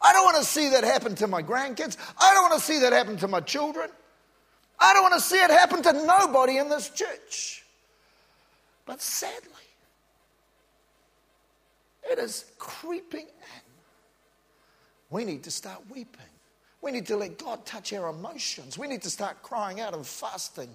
I 0.00 0.12
don't 0.12 0.24
want 0.24 0.38
to 0.38 0.44
see 0.44 0.70
that 0.70 0.84
happen 0.84 1.14
to 1.16 1.26
my 1.26 1.42
grandkids. 1.42 1.96
I 2.18 2.34
don't 2.34 2.50
want 2.50 2.60
to 2.60 2.66
see 2.66 2.80
that 2.80 2.92
happen 2.92 3.16
to 3.18 3.28
my 3.28 3.40
children. 3.40 3.88
I 4.78 4.92
don't 4.92 5.02
want 5.02 5.14
to 5.14 5.20
see 5.20 5.36
it 5.36 5.50
happen 5.50 5.82
to 5.82 5.92
nobody 5.92 6.58
in 6.58 6.68
this 6.68 6.90
church. 6.90 7.64
But 8.84 9.00
sadly, 9.00 9.48
it 12.10 12.18
is 12.18 12.46
creeping 12.58 13.26
in. 13.26 13.62
We 15.10 15.24
need 15.24 15.44
to 15.44 15.50
start 15.50 15.78
weeping. 15.88 16.20
We 16.80 16.90
need 16.90 17.06
to 17.06 17.16
let 17.16 17.38
God 17.38 17.64
touch 17.64 17.92
our 17.92 18.08
emotions. 18.08 18.76
We 18.76 18.88
need 18.88 19.02
to 19.02 19.10
start 19.10 19.42
crying 19.42 19.80
out 19.80 19.94
and 19.94 20.04
fasting 20.04 20.70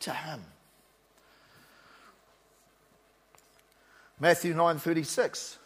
to 0.00 0.12
Him. 0.12 0.42
Matthew 4.18 4.52
9:36. 4.52 5.56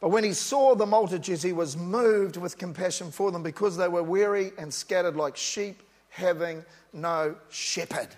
But 0.00 0.10
when 0.10 0.24
he 0.24 0.32
saw 0.34 0.74
the 0.74 0.86
multitudes, 0.86 1.42
he 1.42 1.52
was 1.52 1.76
moved 1.76 2.36
with 2.36 2.58
compassion 2.58 3.10
for 3.10 3.30
them 3.30 3.42
because 3.42 3.76
they 3.76 3.88
were 3.88 4.02
weary 4.02 4.52
and 4.58 4.72
scattered 4.72 5.16
like 5.16 5.36
sheep 5.36 5.82
having 6.10 6.64
no 6.92 7.34
shepherd. 7.48 8.08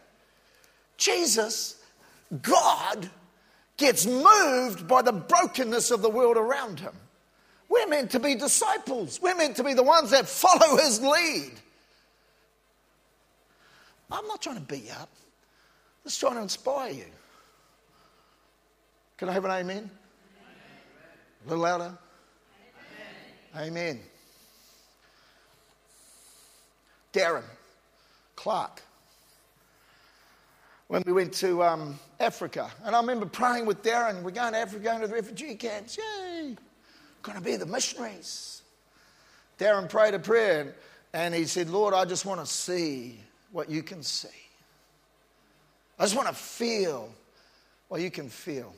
Jesus, 0.96 1.80
God, 2.42 3.08
gets 3.76 4.06
moved 4.06 4.88
by 4.88 5.02
the 5.02 5.12
brokenness 5.12 5.90
of 5.90 6.02
the 6.02 6.10
world 6.10 6.36
around 6.36 6.80
him. 6.80 6.94
We're 7.68 7.86
meant 7.86 8.10
to 8.12 8.20
be 8.20 8.34
disciples, 8.34 9.20
we're 9.22 9.36
meant 9.36 9.56
to 9.56 9.64
be 9.64 9.74
the 9.74 9.82
ones 9.82 10.10
that 10.10 10.26
follow 10.26 10.76
his 10.76 11.00
lead. 11.00 11.52
I'm 14.10 14.26
not 14.26 14.40
trying 14.40 14.56
to 14.56 14.62
beat 14.62 14.84
you 14.84 14.92
up, 14.92 15.10
I'm 15.10 16.08
just 16.08 16.18
trying 16.18 16.34
to 16.34 16.42
inspire 16.42 16.92
you. 16.92 17.04
Can 19.16 19.28
I 19.28 19.32
have 19.32 19.44
an 19.44 19.50
amen? 19.50 19.90
A 21.44 21.48
little 21.48 21.64
louder. 21.64 21.98
Amen. 23.54 23.68
amen. 23.68 24.00
Darren. 27.12 27.44
Clark 28.36 28.82
when 30.88 31.02
we 31.06 31.12
went 31.12 31.32
to 31.34 31.62
um, 31.62 31.98
Africa. 32.18 32.70
And 32.84 32.96
I 32.96 33.00
remember 33.00 33.26
praying 33.26 33.66
with 33.66 33.82
Darren, 33.82 34.22
we're 34.22 34.30
going 34.30 34.54
to 34.54 34.58
Africa, 34.58 34.82
going 34.82 35.00
to 35.00 35.06
the 35.06 35.14
refugee 35.14 35.54
camps. 35.54 35.96
Yay! 35.96 36.56
Going 37.22 37.38
to 37.38 37.44
be 37.44 37.56
the 37.56 37.66
missionaries. 37.66 38.62
Darren 39.58 39.88
prayed 39.88 40.14
a 40.14 40.18
prayer 40.18 40.74
and 41.12 41.34
he 41.34 41.44
said, 41.44 41.68
Lord, 41.68 41.94
I 41.94 42.04
just 42.04 42.24
want 42.24 42.40
to 42.40 42.46
see 42.46 43.20
what 43.52 43.68
you 43.68 43.82
can 43.82 44.02
see. 44.02 44.28
I 45.98 46.04
just 46.04 46.16
want 46.16 46.28
to 46.28 46.34
feel 46.34 47.12
what 47.88 48.00
you 48.00 48.10
can 48.10 48.28
feel. 48.28 48.72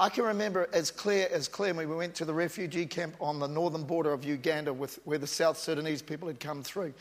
I 0.00 0.08
can 0.08 0.24
remember 0.24 0.68
as 0.72 0.92
clear 0.92 1.28
as 1.32 1.48
clear 1.48 1.74
when 1.74 1.88
we 1.88 1.96
went 1.96 2.14
to 2.16 2.24
the 2.24 2.32
refugee 2.32 2.86
camp 2.86 3.16
on 3.20 3.40
the 3.40 3.48
northern 3.48 3.82
border 3.82 4.12
of 4.12 4.24
Uganda 4.24 4.72
with, 4.72 5.00
where 5.04 5.18
the 5.18 5.26
South 5.26 5.58
Sudanese 5.58 6.02
people 6.02 6.28
had 6.28 6.38
come 6.38 6.62
through. 6.62 6.94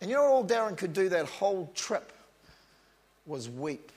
And 0.00 0.10
you 0.10 0.16
know 0.16 0.24
all 0.24 0.44
Darren 0.44 0.76
could 0.76 0.92
do 0.92 1.08
that 1.10 1.26
whole 1.26 1.70
trip 1.74 2.12
was 3.24 3.48
weep 3.48 3.92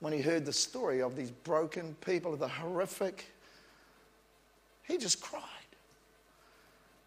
when 0.00 0.12
he 0.12 0.20
heard 0.20 0.44
the 0.44 0.52
story 0.52 1.00
of 1.00 1.16
these 1.16 1.30
broken 1.30 1.96
people, 2.04 2.32
of 2.32 2.40
the 2.40 2.48
horrific. 2.48 3.26
He 4.82 4.98
just 4.98 5.20
cried. 5.20 5.42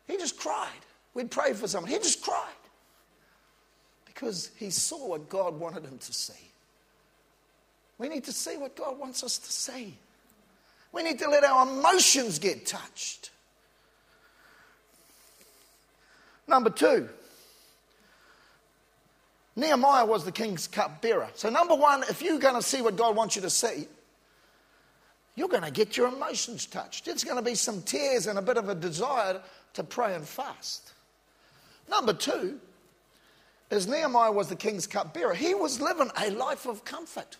He 0.07 0.17
just 0.17 0.39
cried. 0.39 0.69
We'd 1.13 1.29
pray 1.29 1.53
for 1.53 1.67
someone. 1.67 1.91
He 1.91 1.97
just 1.97 2.21
cried 2.21 2.47
because 4.05 4.51
he 4.55 4.69
saw 4.69 5.07
what 5.09 5.27
God 5.27 5.59
wanted 5.59 5.83
him 5.83 5.97
to 5.97 6.13
see. 6.13 6.33
We 7.97 8.07
need 8.07 8.23
to 8.23 8.33
see 8.33 8.57
what 8.57 8.75
God 8.75 8.97
wants 8.97 9.23
us 9.23 9.37
to 9.37 9.51
see. 9.51 9.97
We 10.91 11.03
need 11.03 11.19
to 11.19 11.29
let 11.29 11.43
our 11.43 11.67
emotions 11.67 12.39
get 12.39 12.65
touched. 12.65 13.29
Number 16.47 16.69
two, 16.69 17.07
Nehemiah 19.55 20.05
was 20.05 20.25
the 20.25 20.31
king's 20.31 20.67
cupbearer. 20.67 21.29
So, 21.35 21.49
number 21.49 21.75
one, 21.75 22.03
if 22.03 22.21
you're 22.21 22.39
going 22.39 22.55
to 22.55 22.61
see 22.61 22.81
what 22.81 22.97
God 22.97 23.15
wants 23.15 23.35
you 23.35 23.41
to 23.43 23.49
see, 23.49 23.87
you're 25.35 25.47
going 25.47 25.63
to 25.63 25.71
get 25.71 25.95
your 25.95 26.07
emotions 26.07 26.65
touched. 26.65 27.07
It's 27.07 27.23
going 27.23 27.37
to 27.37 27.41
be 27.41 27.55
some 27.55 27.81
tears 27.81 28.27
and 28.27 28.37
a 28.37 28.41
bit 28.41 28.57
of 28.57 28.69
a 28.69 28.75
desire 28.75 29.41
to 29.73 29.83
pray 29.83 30.13
and 30.13 30.27
fast. 30.27 30.93
Number 31.89 32.13
two 32.13 32.59
is 33.69 33.87
Nehemiah 33.87 34.31
was 34.31 34.49
the 34.49 34.55
king's 34.55 34.87
cupbearer. 34.87 35.33
He 35.33 35.53
was 35.53 35.79
living 35.79 36.09
a 36.19 36.31
life 36.31 36.65
of 36.65 36.83
comfort. 36.83 37.37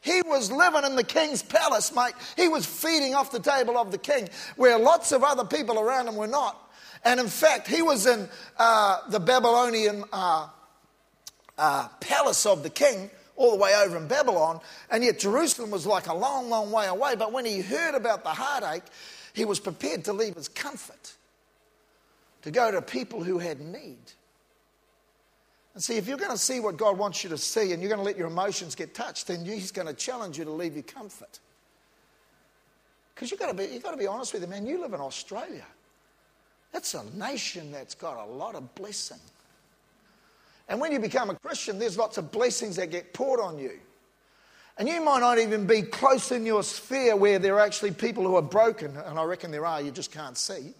He 0.00 0.22
was 0.22 0.50
living 0.50 0.84
in 0.84 0.96
the 0.96 1.04
king's 1.04 1.42
palace, 1.42 1.94
mate. 1.94 2.14
He 2.36 2.48
was 2.48 2.64
feeding 2.64 3.14
off 3.14 3.30
the 3.30 3.40
table 3.40 3.76
of 3.76 3.90
the 3.90 3.98
king, 3.98 4.28
where 4.56 4.78
lots 4.78 5.12
of 5.12 5.22
other 5.22 5.44
people 5.44 5.78
around 5.78 6.08
him 6.08 6.16
were 6.16 6.26
not. 6.26 6.70
And 7.04 7.20
in 7.20 7.28
fact, 7.28 7.68
he 7.68 7.82
was 7.82 8.06
in 8.06 8.28
uh, 8.58 8.98
the 9.08 9.20
Babylonian 9.20 10.04
uh, 10.12 10.48
uh, 11.58 11.88
palace 12.00 12.46
of 12.46 12.62
the 12.62 12.70
king, 12.70 13.10
all 13.36 13.52
the 13.52 13.56
way 13.56 13.74
over 13.74 13.96
in 13.96 14.06
Babylon, 14.06 14.60
and 14.90 15.02
yet 15.02 15.18
Jerusalem 15.18 15.70
was 15.70 15.86
like 15.86 16.06
a 16.08 16.14
long, 16.14 16.50
long 16.50 16.70
way 16.70 16.86
away. 16.86 17.14
But 17.16 17.32
when 17.32 17.44
he 17.44 17.60
heard 17.60 17.94
about 17.94 18.22
the 18.22 18.30
heartache, 18.30 18.84
he 19.32 19.44
was 19.44 19.60
prepared 19.60 20.04
to 20.04 20.12
leave 20.12 20.34
his 20.34 20.48
comfort 20.48 21.14
to 22.42 22.50
go 22.50 22.70
to 22.70 22.82
people 22.82 23.22
who 23.22 23.38
had 23.38 23.60
need. 23.60 23.98
And 25.74 25.82
see, 25.82 25.96
if 25.96 26.08
you're 26.08 26.18
going 26.18 26.32
to 26.32 26.38
see 26.38 26.60
what 26.60 26.76
God 26.76 26.98
wants 26.98 27.22
you 27.22 27.30
to 27.30 27.38
see 27.38 27.72
and 27.72 27.80
you're 27.80 27.88
going 27.88 28.00
to 28.00 28.04
let 28.04 28.18
your 28.18 28.26
emotions 28.26 28.74
get 28.74 28.94
touched, 28.94 29.28
then 29.28 29.44
He's 29.44 29.70
going 29.70 29.86
to 29.86 29.94
challenge 29.94 30.38
you 30.38 30.44
to 30.44 30.50
leave 30.50 30.74
your 30.74 30.82
comfort. 30.82 31.38
Because 33.14 33.30
you've 33.30 33.40
got 33.40 33.48
to 33.48 33.54
be, 33.54 33.72
you've 33.72 33.82
got 33.82 33.92
to 33.92 33.96
be 33.96 34.06
honest 34.06 34.32
with 34.32 34.42
Him, 34.42 34.50
man. 34.50 34.66
You 34.66 34.80
live 34.80 34.92
in 34.92 35.00
Australia. 35.00 35.64
That's 36.72 36.94
a 36.94 37.04
nation 37.16 37.72
that's 37.72 37.94
got 37.94 38.16
a 38.16 38.30
lot 38.30 38.54
of 38.54 38.74
blessing. 38.74 39.20
And 40.68 40.80
when 40.80 40.92
you 40.92 41.00
become 41.00 41.30
a 41.30 41.34
Christian, 41.34 41.78
there's 41.78 41.98
lots 41.98 42.16
of 42.16 42.30
blessings 42.30 42.76
that 42.76 42.90
get 42.90 43.12
poured 43.12 43.40
on 43.40 43.58
you. 43.58 43.72
And 44.78 44.88
you 44.88 45.04
might 45.04 45.20
not 45.20 45.38
even 45.38 45.66
be 45.66 45.82
close 45.82 46.32
in 46.32 46.46
your 46.46 46.62
sphere 46.62 47.16
where 47.16 47.38
there 47.38 47.56
are 47.56 47.60
actually 47.60 47.90
people 47.90 48.24
who 48.24 48.36
are 48.36 48.42
broken, 48.42 48.96
and 48.96 49.18
I 49.18 49.24
reckon 49.24 49.50
there 49.50 49.66
are, 49.66 49.82
you 49.82 49.90
just 49.90 50.12
can't 50.12 50.38
see. 50.38 50.72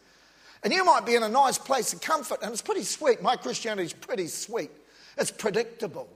And 0.62 0.72
you 0.72 0.85
might 0.85 1.05
be 1.05 1.16
in 1.16 1.22
a 1.22 1.29
nice 1.29 1.59
place 1.59 1.92
of 1.92 2.00
comfort, 2.00 2.38
and 2.42 2.53
it's 2.53 2.62
pretty 2.62 2.83
sweet. 2.85 3.20
My 3.20 3.37
Christianity 3.37 3.85
is 3.85 3.92
pretty 3.92 4.29
sweet. 4.29 4.70
It's 5.20 5.30
predictable. 5.30 6.09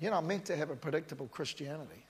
You're 0.00 0.12
not 0.12 0.24
meant 0.24 0.46
to 0.46 0.56
have 0.56 0.70
a 0.70 0.76
predictable 0.76 1.28
Christianity. 1.28 2.06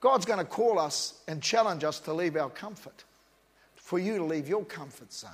God's 0.00 0.24
going 0.24 0.38
to 0.38 0.44
call 0.44 0.78
us 0.78 1.20
and 1.26 1.42
challenge 1.42 1.82
us 1.82 1.98
to 2.00 2.14
leave 2.14 2.36
our 2.36 2.48
comfort, 2.48 3.04
for 3.74 3.98
you 3.98 4.18
to 4.18 4.24
leave 4.24 4.48
your 4.48 4.64
comfort 4.64 5.12
zone 5.12 5.30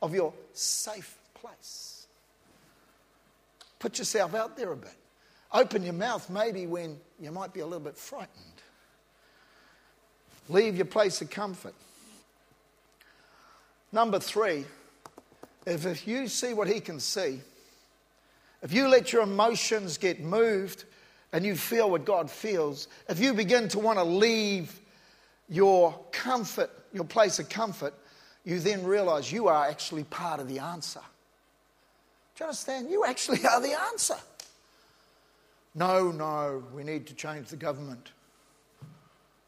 of 0.00 0.14
your 0.14 0.32
safe 0.52 1.18
place. 1.34 2.06
Put 3.80 3.98
yourself 3.98 4.34
out 4.34 4.56
there 4.56 4.70
a 4.70 4.76
bit. 4.76 4.94
Open 5.52 5.82
your 5.82 5.94
mouth 5.94 6.30
maybe 6.30 6.68
when 6.68 6.98
you 7.18 7.32
might 7.32 7.52
be 7.52 7.60
a 7.60 7.66
little 7.66 7.80
bit 7.80 7.96
frightened. 7.96 8.30
Leave 10.48 10.76
your 10.76 10.86
place 10.86 11.20
of 11.20 11.28
comfort. 11.28 11.74
Number 13.90 14.20
three, 14.20 14.64
if, 15.66 15.84
if 15.84 16.06
you 16.06 16.28
see 16.28 16.54
what 16.54 16.68
he 16.68 16.80
can 16.80 17.00
see, 17.00 17.40
if 18.62 18.72
you 18.72 18.88
let 18.88 19.12
your 19.12 19.22
emotions 19.22 19.98
get 19.98 20.20
moved 20.20 20.84
and 21.32 21.44
you 21.44 21.56
feel 21.56 21.90
what 21.90 22.04
God 22.04 22.30
feels, 22.30 22.88
if 23.08 23.20
you 23.20 23.34
begin 23.34 23.68
to 23.68 23.78
want 23.78 23.98
to 23.98 24.04
leave 24.04 24.80
your 25.48 25.98
comfort, 26.12 26.70
your 26.92 27.04
place 27.04 27.38
of 27.38 27.48
comfort, 27.48 27.94
you 28.44 28.60
then 28.60 28.84
realize 28.84 29.30
you 29.30 29.48
are 29.48 29.66
actually 29.66 30.04
part 30.04 30.40
of 30.40 30.48
the 30.48 30.60
answer. 30.60 31.00
Do 32.36 32.44
you 32.44 32.46
understand? 32.46 32.90
You 32.90 33.04
actually 33.04 33.44
are 33.44 33.60
the 33.60 33.78
answer. 33.92 34.16
No, 35.74 36.10
no, 36.10 36.64
we 36.74 36.84
need 36.84 37.06
to 37.08 37.14
change 37.14 37.48
the 37.48 37.56
government. 37.56 38.12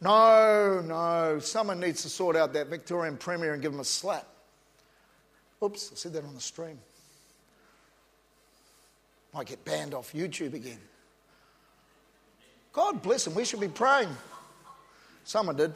No, 0.00 0.80
no, 0.84 1.38
someone 1.40 1.80
needs 1.80 2.02
to 2.02 2.08
sort 2.08 2.36
out 2.36 2.52
that 2.52 2.68
Victorian 2.68 3.16
Premier 3.16 3.54
and 3.54 3.62
give 3.62 3.72
him 3.72 3.80
a 3.80 3.84
slap. 3.84 4.26
Oops, 5.62 5.90
I 5.92 5.94
said 5.96 6.12
that 6.12 6.24
on 6.24 6.34
the 6.34 6.40
stream. 6.40 6.78
Might 9.34 9.46
get 9.46 9.64
banned 9.64 9.94
off 9.94 10.12
YouTube 10.12 10.54
again. 10.54 10.78
God 12.72 13.02
bless 13.02 13.26
him. 13.26 13.34
We 13.34 13.44
should 13.44 13.60
be 13.60 13.68
praying. 13.68 14.08
Someone 15.24 15.56
did. 15.56 15.74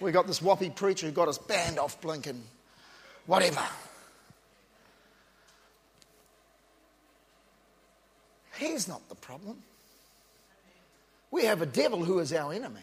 We 0.00 0.12
got 0.12 0.26
this 0.26 0.42
whoppy 0.42 0.70
preacher 0.70 1.06
who 1.06 1.12
got 1.12 1.28
us 1.28 1.38
banned 1.38 1.78
off 1.78 2.00
blinking. 2.00 2.42
Whatever. 3.26 3.62
He's 8.58 8.88
not 8.88 9.08
the 9.08 9.14
problem. 9.14 9.62
We 11.30 11.44
have 11.44 11.62
a 11.62 11.66
devil 11.66 12.04
who 12.04 12.18
is 12.18 12.32
our 12.32 12.52
enemy. 12.52 12.80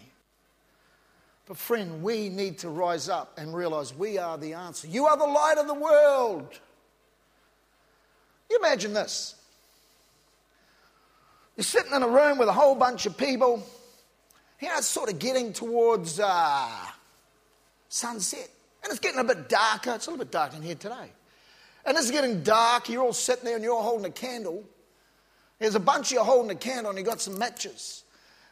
But, 1.48 1.58
friend, 1.58 2.04
we 2.04 2.28
need 2.28 2.58
to 2.60 2.70
rise 2.70 3.08
up 3.08 3.38
and 3.38 3.56
realize 3.56 3.96
we 3.96 4.18
are 4.18 4.38
the 4.38 4.54
answer. 4.54 4.88
You 4.88 5.06
are 5.06 5.18
the 5.18 5.26
light 5.26 5.58
of 5.58 5.68
the 5.68 5.74
world. 5.74 6.60
You 8.50 8.58
imagine 8.58 8.94
this. 8.94 9.36
You're 11.56 11.64
sitting 11.64 11.94
in 11.94 12.04
a 12.04 12.08
room 12.08 12.38
with 12.38 12.50
a 12.50 12.54
whole 12.54 12.76
bunch 12.76 13.06
of 13.06 13.18
people. 13.18 13.66
You 14.62 14.68
know, 14.68 14.76
it's 14.78 14.88
sort 14.88 15.10
of 15.10 15.20
getting 15.20 15.54
towards 15.54 16.20
uh, 16.20 16.70
sunset. 17.88 18.50
And 18.84 18.92
it's 18.92 19.00
getting 19.00 19.20
a 19.20 19.24
bit 19.24 19.48
darker. 19.48 19.94
It's 19.96 20.08
a 20.08 20.12
little 20.12 20.24
bit 20.24 20.32
dark 20.32 20.54
in 20.54 20.62
here 20.62 20.76
today. 20.76 21.12
And 21.86 21.98
it's 21.98 22.12
getting 22.12 22.44
dark. 22.44 22.90
You're 22.90 23.04
all 23.04 23.14
sitting 23.14 23.46
there 23.46 23.56
and 23.56 23.64
you're 23.64 23.82
holding 23.82 24.06
a 24.06 24.12
candle. 24.12 24.64
There's 25.60 25.76
a 25.76 25.80
bunch 25.80 26.08
of 26.08 26.18
you 26.18 26.24
holding 26.24 26.52
a 26.52 26.60
candle 26.60 26.90
and 26.90 27.00
you've 27.00 27.08
got 27.08 27.22
some 27.22 27.38
matches. 27.40 28.04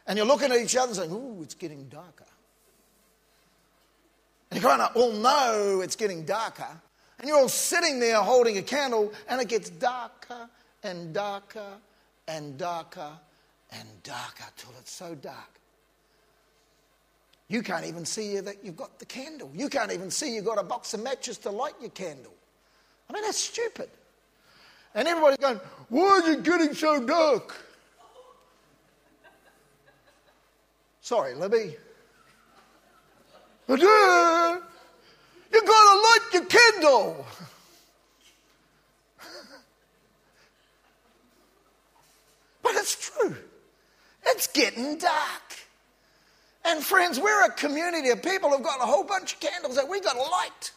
And 0.06 0.16
you're 0.16 0.26
looking 0.26 0.50
at 0.50 0.58
each 0.58 0.76
other 0.76 0.88
and 0.88 0.96
saying, 0.96 1.12
Ooh, 1.12 1.42
it's 1.42 1.54
getting 1.54 1.88
darker. 1.88 2.24
And 4.56 4.62
you 4.62 4.70
kind 4.70 4.80
of 4.80 4.96
all 4.96 5.12
know 5.12 5.82
it's 5.82 5.96
getting 5.96 6.24
darker. 6.24 6.66
And 7.18 7.28
you're 7.28 7.36
all 7.36 7.48
sitting 7.50 8.00
there 8.00 8.16
holding 8.16 8.56
a 8.56 8.62
candle, 8.62 9.12
and 9.28 9.38
it 9.38 9.48
gets 9.48 9.68
darker 9.68 10.48
and 10.82 11.12
darker 11.12 11.74
and 12.26 12.56
darker 12.56 13.10
and 13.70 13.86
darker 14.02 14.46
till 14.56 14.70
it's 14.80 14.92
so 14.92 15.14
dark. 15.14 15.60
You 17.48 17.62
can't 17.62 17.84
even 17.84 18.06
see 18.06 18.40
that 18.40 18.64
you've 18.64 18.78
got 18.78 18.98
the 18.98 19.04
candle. 19.04 19.50
You 19.54 19.68
can't 19.68 19.92
even 19.92 20.10
see 20.10 20.34
you've 20.34 20.46
got 20.46 20.58
a 20.58 20.62
box 20.62 20.94
of 20.94 21.02
matches 21.02 21.36
to 21.38 21.50
light 21.50 21.74
your 21.78 21.90
candle. 21.90 22.32
I 23.10 23.12
mean, 23.12 23.24
that's 23.24 23.36
stupid. 23.36 23.90
And 24.94 25.06
everybody's 25.06 25.36
going, 25.36 25.60
Why 25.90 26.20
is 26.24 26.28
it 26.28 26.42
getting 26.44 26.72
so 26.72 27.04
dark? 27.04 27.54
Sorry, 31.02 31.34
Libby. 31.34 31.76
Uh, 33.68 34.58
you 35.52 35.62
gotta 35.62 36.00
light 36.00 36.20
your 36.32 36.44
candle. 36.44 37.26
but 42.62 42.74
it's 42.76 43.10
true. 43.10 43.36
It's 44.26 44.46
getting 44.48 44.98
dark. 44.98 45.42
And 46.64 46.82
friends, 46.82 47.18
we're 47.20 47.44
a 47.44 47.50
community 47.50 48.10
of 48.10 48.22
people 48.22 48.50
who've 48.50 48.62
got 48.62 48.80
a 48.80 48.86
whole 48.86 49.04
bunch 49.04 49.34
of 49.34 49.40
candles 49.40 49.76
that 49.76 49.88
we 49.88 50.00
got 50.00 50.14
to 50.14 50.22
light. 50.22 50.72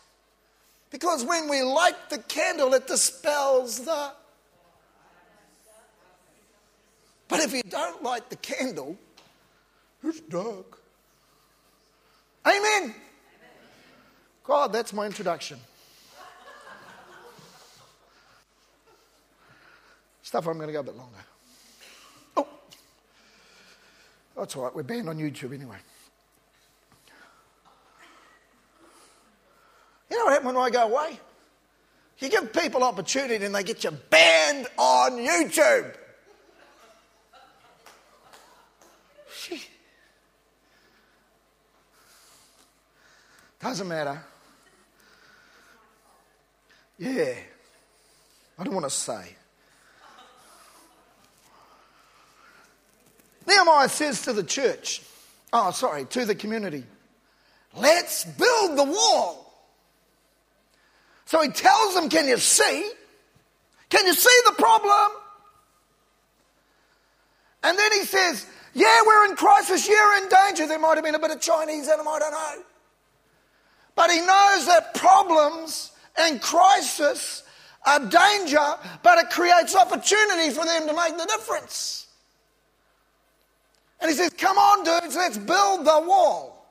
Because 0.91 1.23
when 1.23 1.49
we 1.49 1.61
light 1.61 2.09
the 2.09 2.19
candle, 2.19 2.73
it 2.73 2.87
dispels 2.87 3.79
the. 3.79 4.11
But 7.27 7.41
if 7.41 7.53
you 7.53 7.61
don't 7.63 8.01
light 8.01 8.29
the 8.29 8.35
candle, 8.37 8.97
it's 10.03 10.19
dark. 10.21 10.78
Amen. 12.47 12.95
God, 14.43 14.73
that's 14.73 14.93
my 14.93 15.05
introduction. 15.05 15.59
Stuff 20.23 20.47
I'm 20.47 20.57
going 20.57 20.67
to 20.67 20.73
go 20.73 20.79
a 20.79 20.83
bit 20.83 20.95
longer. 20.95 21.17
Oh, 22.37 22.47
that's 24.37 24.55
all 24.55 24.63
right. 24.63 24.75
We're 24.75 24.83
banned 24.83 25.09
on 25.09 25.17
YouTube 25.17 25.53
anyway. 25.53 25.77
You 30.09 30.17
know 30.17 30.25
what 30.25 30.33
happened 30.33 30.55
when 30.55 30.65
I 30.65 30.69
go 30.69 30.83
away? 30.83 31.19
You 32.19 32.29
give 32.29 32.51
people 32.53 32.83
opportunity 32.83 33.45
and 33.45 33.55
they 33.55 33.63
get 33.63 33.83
you 33.83 33.91
banned 33.91 34.67
on 34.77 35.13
YouTube. 35.13 35.95
Doesn't 43.61 43.87
matter. 43.87 44.23
Yeah. 46.97 47.33
I 48.57 48.63
don't 48.63 48.73
want 48.73 48.85
to 48.85 48.89
say. 48.89 49.35
Nehemiah 53.47 53.89
says 53.89 54.21
to 54.23 54.33
the 54.33 54.43
church, 54.43 55.01
oh, 55.51 55.71
sorry, 55.71 56.05
to 56.05 56.25
the 56.25 56.35
community, 56.35 56.83
let's 57.75 58.25
build 58.25 58.77
the 58.77 58.83
wall. 58.83 59.45
So 61.25 61.41
he 61.41 61.49
tells 61.49 61.95
them, 61.95 62.09
Can 62.09 62.27
you 62.27 62.37
see? 62.37 62.91
Can 63.89 64.05
you 64.05 64.13
see 64.13 64.41
the 64.45 64.53
problem? 64.53 65.11
And 67.63 67.77
then 67.77 67.91
he 67.93 68.03
says, 68.03 68.45
Yeah, 68.73 69.01
we're 69.05 69.25
in 69.29 69.35
crisis. 69.35 69.87
You're 69.87 70.23
in 70.23 70.29
danger. 70.29 70.67
There 70.67 70.79
might 70.79 70.95
have 70.95 71.03
been 71.03 71.15
a 71.15 71.19
bit 71.19 71.31
of 71.31 71.39
Chinese 71.39 71.87
in 71.87 71.97
them, 71.97 72.07
I 72.07 72.19
don't 72.19 72.31
know. 72.31 72.63
But 73.99 74.11
he 74.11 74.21
knows 74.21 74.65
that 74.67 74.93
problems 74.93 75.91
and 76.17 76.41
crisis 76.41 77.43
are 77.85 77.99
danger, 77.99 78.65
but 79.03 79.17
it 79.17 79.29
creates 79.29 79.75
opportunity 79.75 80.51
for 80.51 80.63
them 80.63 80.87
to 80.87 80.93
make 80.93 81.17
the 81.17 81.25
difference. 81.25 82.07
And 83.99 84.09
he 84.09 84.15
says, 84.15 84.29
Come 84.37 84.57
on, 84.57 84.85
dudes, 84.85 85.17
let's 85.17 85.37
build 85.37 85.85
the 85.85 86.01
wall. 86.07 86.65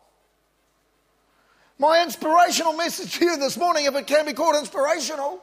My 1.79 2.03
inspirational 2.03 2.73
message 2.73 3.19
to 3.19 3.27
you 3.27 3.37
this 3.37 3.59
morning, 3.59 3.85
if 3.85 3.95
it 3.95 4.07
can 4.07 4.25
be 4.25 4.33
called 4.33 4.57
inspirational, 4.57 5.43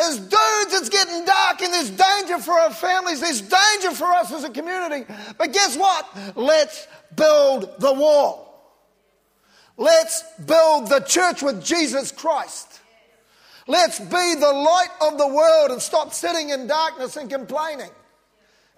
is 0.00 0.18
dudes, 0.18 0.74
it's 0.74 0.88
getting 0.88 1.24
dark 1.24 1.62
and 1.62 1.72
there's 1.72 1.90
danger 1.90 2.38
for 2.40 2.54
our 2.54 2.72
families, 2.72 3.20
there's 3.20 3.40
danger 3.40 3.92
for 3.92 4.06
us 4.06 4.32
as 4.32 4.42
a 4.42 4.50
community. 4.50 5.04
But 5.38 5.52
guess 5.52 5.76
what? 5.76 6.08
Let's 6.34 6.88
build 7.14 7.70
the 7.78 7.92
wall. 7.92 8.51
Let's 9.76 10.22
build 10.44 10.88
the 10.88 11.00
church 11.00 11.42
with 11.42 11.64
Jesus 11.64 12.12
Christ. 12.12 12.80
Let's 13.66 13.98
be 13.98 14.34
the 14.34 14.52
light 14.52 14.90
of 15.00 15.18
the 15.18 15.28
world 15.28 15.70
and 15.70 15.80
stop 15.80 16.12
sitting 16.12 16.50
in 16.50 16.66
darkness 16.66 17.16
and 17.16 17.30
complaining. 17.30 17.90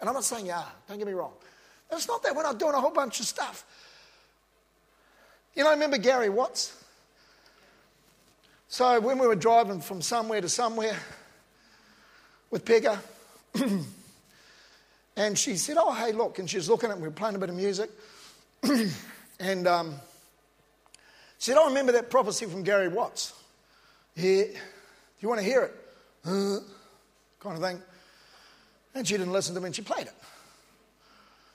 And 0.00 0.08
I'm 0.08 0.14
not 0.14 0.24
saying, 0.24 0.46
yeah, 0.46 0.64
don't 0.88 0.98
get 0.98 1.06
me 1.06 1.14
wrong. 1.14 1.32
It's 1.90 2.08
not 2.08 2.22
that 2.22 2.34
we're 2.34 2.42
not 2.42 2.58
doing 2.58 2.74
a 2.74 2.80
whole 2.80 2.90
bunch 2.90 3.20
of 3.20 3.26
stuff. 3.26 3.64
You 5.54 5.62
know, 5.62 5.70
I 5.70 5.74
remember 5.74 5.98
Gary 5.98 6.28
Watts? 6.28 6.80
So 8.68 8.98
when 9.00 9.18
we 9.18 9.26
were 9.26 9.36
driving 9.36 9.80
from 9.80 10.02
somewhere 10.02 10.40
to 10.40 10.48
somewhere 10.48 10.96
with 12.50 12.64
Pegger, 12.64 12.98
and 15.16 15.38
she 15.38 15.56
said, 15.56 15.76
Oh, 15.78 15.92
hey, 15.92 16.12
look. 16.12 16.38
And 16.40 16.50
she 16.50 16.56
was 16.56 16.68
looking 16.68 16.90
at 16.90 16.96
me, 16.96 17.02
we 17.02 17.08
were 17.08 17.14
playing 17.14 17.36
a 17.36 17.38
bit 17.38 17.50
of 17.50 17.54
music. 17.54 17.90
and 19.38 19.68
um, 19.68 19.94
said, 21.44 21.58
I 21.58 21.66
remember 21.66 21.92
that 21.92 22.08
prophecy 22.08 22.46
from 22.46 22.62
Gary 22.62 22.88
Watts. 22.88 23.34
Yeah. 24.16 24.44
Do 24.44 24.56
you 25.20 25.28
want 25.28 25.42
to 25.42 25.46
hear 25.46 25.64
it? 25.64 25.74
Uh, 26.24 26.60
kind 27.38 27.56
of 27.56 27.62
thing. 27.62 27.82
And 28.94 29.06
she 29.06 29.18
didn't 29.18 29.32
listen 29.32 29.54
to 29.54 29.60
me 29.60 29.66
and 29.66 29.76
she 29.76 29.82
played 29.82 30.06
it. 30.06 30.14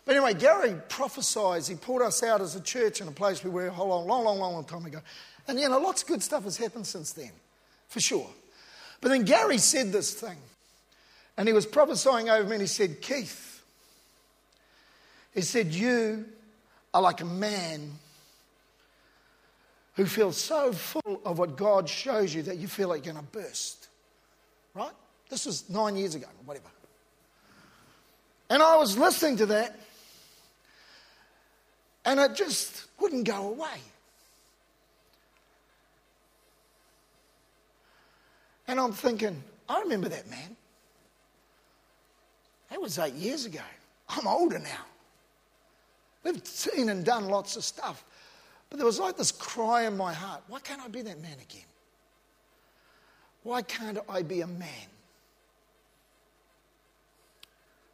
But 0.05 0.15
anyway, 0.15 0.35
Gary 0.35 0.75
prophesied. 0.89 1.65
He 1.65 1.73
pulled 1.73 2.03
us 2.03 2.21
out 2.21 2.39
as 2.39 2.55
a 2.55 2.61
church 2.61 3.01
in 3.01 3.07
a 3.07 3.11
place 3.11 3.43
we 3.43 3.49
were 3.49 3.69
a 3.69 3.83
long, 3.83 4.05
long, 4.05 4.25
long, 4.25 4.39
long 4.39 4.63
time 4.63 4.85
ago. 4.85 4.99
And, 5.47 5.59
you 5.59 5.67
know, 5.67 5.79
lots 5.79 6.03
of 6.03 6.07
good 6.07 6.21
stuff 6.21 6.43
has 6.43 6.57
happened 6.57 6.85
since 6.85 7.13
then, 7.13 7.31
for 7.87 7.99
sure. 7.99 8.29
But 9.01 9.09
then 9.09 9.23
Gary 9.23 9.57
said 9.57 9.91
this 9.91 10.13
thing. 10.13 10.37
And 11.35 11.47
he 11.47 11.53
was 11.53 11.65
prophesying 11.65 12.29
over 12.29 12.43
me 12.47 12.53
and 12.53 12.61
he 12.61 12.67
said, 12.67 13.01
Keith, 13.01 13.63
he 15.33 15.41
said, 15.41 15.67
You 15.67 16.25
are 16.93 17.01
like 17.01 17.21
a 17.21 17.25
man 17.25 17.93
who 19.95 20.05
feels 20.05 20.37
so 20.37 20.71
full 20.71 21.21
of 21.25 21.39
what 21.39 21.57
God 21.57 21.89
shows 21.89 22.33
you 22.33 22.43
that 22.43 22.57
you 22.57 22.67
feel 22.67 22.87
like 22.89 23.05
you're 23.05 23.13
going 23.13 23.25
to 23.25 23.31
burst. 23.31 23.87
Right? 24.73 24.91
This 25.29 25.45
was 25.45 25.69
nine 25.69 25.95
years 25.95 26.15
ago, 26.15 26.27
whatever. 26.45 26.69
And 28.49 28.63
I 28.63 28.77
was 28.77 28.97
listening 28.97 29.37
to 29.37 29.45
that. 29.47 29.79
And 32.05 32.19
it 32.19 32.35
just 32.35 32.87
wouldn't 32.99 33.25
go 33.25 33.49
away. 33.49 33.77
And 38.67 38.79
I'm 38.79 38.91
thinking, 38.91 39.43
I 39.67 39.81
remember 39.81 40.09
that 40.09 40.29
man. 40.29 40.55
That 42.69 42.81
was 42.81 42.97
eight 42.99 43.13
years 43.13 43.45
ago. 43.45 43.61
I'm 44.07 44.27
older 44.27 44.59
now. 44.59 44.85
We've 46.23 46.45
seen 46.45 46.89
and 46.89 47.03
done 47.03 47.27
lots 47.27 47.55
of 47.55 47.63
stuff. 47.63 48.03
But 48.69 48.77
there 48.77 48.85
was 48.85 48.99
like 48.99 49.17
this 49.17 49.31
cry 49.31 49.85
in 49.85 49.97
my 49.97 50.13
heart 50.13 50.43
why 50.47 50.59
can't 50.59 50.81
I 50.81 50.87
be 50.87 51.01
that 51.01 51.21
man 51.21 51.37
again? 51.41 51.61
Why 53.43 53.61
can't 53.61 53.97
I 54.07 54.21
be 54.21 54.41
a 54.41 54.47
man 54.47 54.89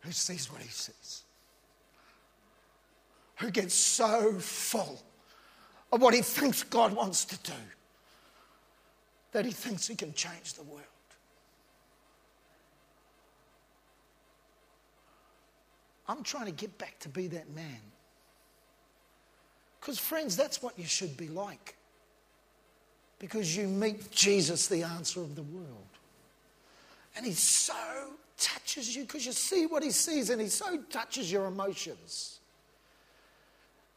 who 0.02 0.12
sees 0.12 0.52
what 0.52 0.62
he 0.62 0.70
sees? 0.70 1.26
who 3.38 3.52
gets 3.52 3.74
so 3.74 4.34
full 4.40 5.02
of 5.92 6.02
what 6.02 6.14
he 6.14 6.22
thinks 6.22 6.64
God 6.64 6.94
wants 6.94 7.26
to 7.26 7.38
do 7.40 7.58
that 9.32 9.46
he 9.46 9.52
thinks 9.52 9.88
he 9.88 9.96
can 9.96 10.14
change 10.14 10.54
the 10.54 10.64
world. 10.64 10.82
I'm 16.08 16.24
trying 16.24 16.46
to 16.46 16.52
get 16.52 16.78
back 16.78 16.98
to 17.00 17.10
be 17.10 17.28
that 17.28 17.50
man. 17.54 17.82
Because, 19.86 20.00
friends, 20.00 20.36
that's 20.36 20.64
what 20.64 20.80
you 20.80 20.86
should 20.86 21.16
be 21.16 21.28
like. 21.28 21.76
Because 23.20 23.56
you 23.56 23.68
meet 23.68 24.10
Jesus, 24.10 24.68
the 24.68 24.82
answer 24.82 25.20
of 25.22 25.36
the 25.36 25.44
world. 25.44 25.68
And 27.16 27.24
he 27.24 27.34
so 27.34 27.76
touches 28.36 28.96
you 28.96 29.04
because 29.04 29.28
you 29.28 29.32
see 29.32 29.68
what 29.68 29.84
he 29.84 29.92
sees 29.92 30.32
and 30.32 30.42
he 30.42 30.48
so 30.48 30.82
touches 30.90 31.32
your 31.32 31.46
emotions 31.46 32.40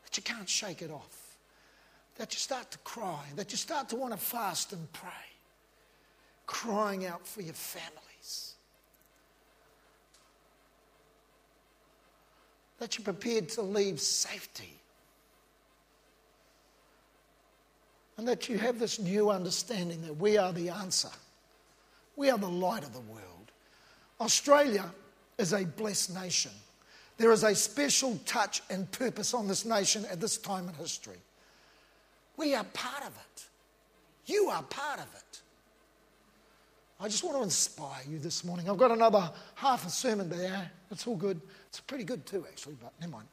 that 0.04 0.14
you 0.14 0.22
can't 0.22 0.46
shake 0.46 0.82
it 0.82 0.90
off, 0.90 1.38
that 2.16 2.34
you 2.34 2.38
start 2.38 2.70
to 2.72 2.78
cry, 2.80 3.24
that 3.36 3.50
you 3.50 3.56
start 3.56 3.88
to 3.88 3.96
want 3.96 4.12
to 4.12 4.18
fast 4.18 4.74
and 4.74 4.92
pray, 4.92 5.08
crying 6.44 7.06
out 7.06 7.26
for 7.26 7.40
your 7.40 7.54
families, 7.54 8.56
that 12.78 12.98
you're 12.98 13.04
prepared 13.04 13.48
to 13.48 13.62
leave 13.62 13.98
safety. 13.98 14.78
And 18.18 18.28
that 18.28 18.48
you 18.48 18.58
have 18.58 18.78
this 18.78 18.98
new 18.98 19.30
understanding 19.30 20.02
that 20.02 20.14
we 20.14 20.36
are 20.36 20.52
the 20.52 20.68
answer. 20.68 21.08
We 22.16 22.30
are 22.30 22.38
the 22.38 22.48
light 22.48 22.82
of 22.82 22.92
the 22.92 23.00
world. 23.00 23.52
Australia 24.20 24.84
is 25.38 25.52
a 25.52 25.64
blessed 25.64 26.14
nation. 26.14 26.50
There 27.16 27.30
is 27.30 27.44
a 27.44 27.54
special 27.54 28.18
touch 28.26 28.60
and 28.70 28.90
purpose 28.90 29.34
on 29.34 29.46
this 29.46 29.64
nation 29.64 30.04
at 30.10 30.20
this 30.20 30.36
time 30.36 30.68
in 30.68 30.74
history. 30.74 31.18
We 32.36 32.54
are 32.54 32.64
part 32.64 33.02
of 33.02 33.16
it. 33.16 33.46
You 34.26 34.48
are 34.48 34.62
part 34.64 34.98
of 34.98 35.06
it. 35.14 35.40
I 37.00 37.06
just 37.06 37.22
want 37.22 37.36
to 37.36 37.42
inspire 37.44 38.02
you 38.08 38.18
this 38.18 38.44
morning. 38.44 38.68
I've 38.68 38.78
got 38.78 38.90
another 38.90 39.30
half 39.54 39.86
a 39.86 39.90
sermon 39.90 40.28
there. 40.28 40.68
It's 40.90 41.06
all 41.06 41.16
good. 41.16 41.40
It's 41.68 41.78
pretty 41.78 42.04
good 42.04 42.26
too, 42.26 42.44
actually, 42.48 42.76
but 42.82 42.92
never 43.00 43.12
mind. 43.12 43.28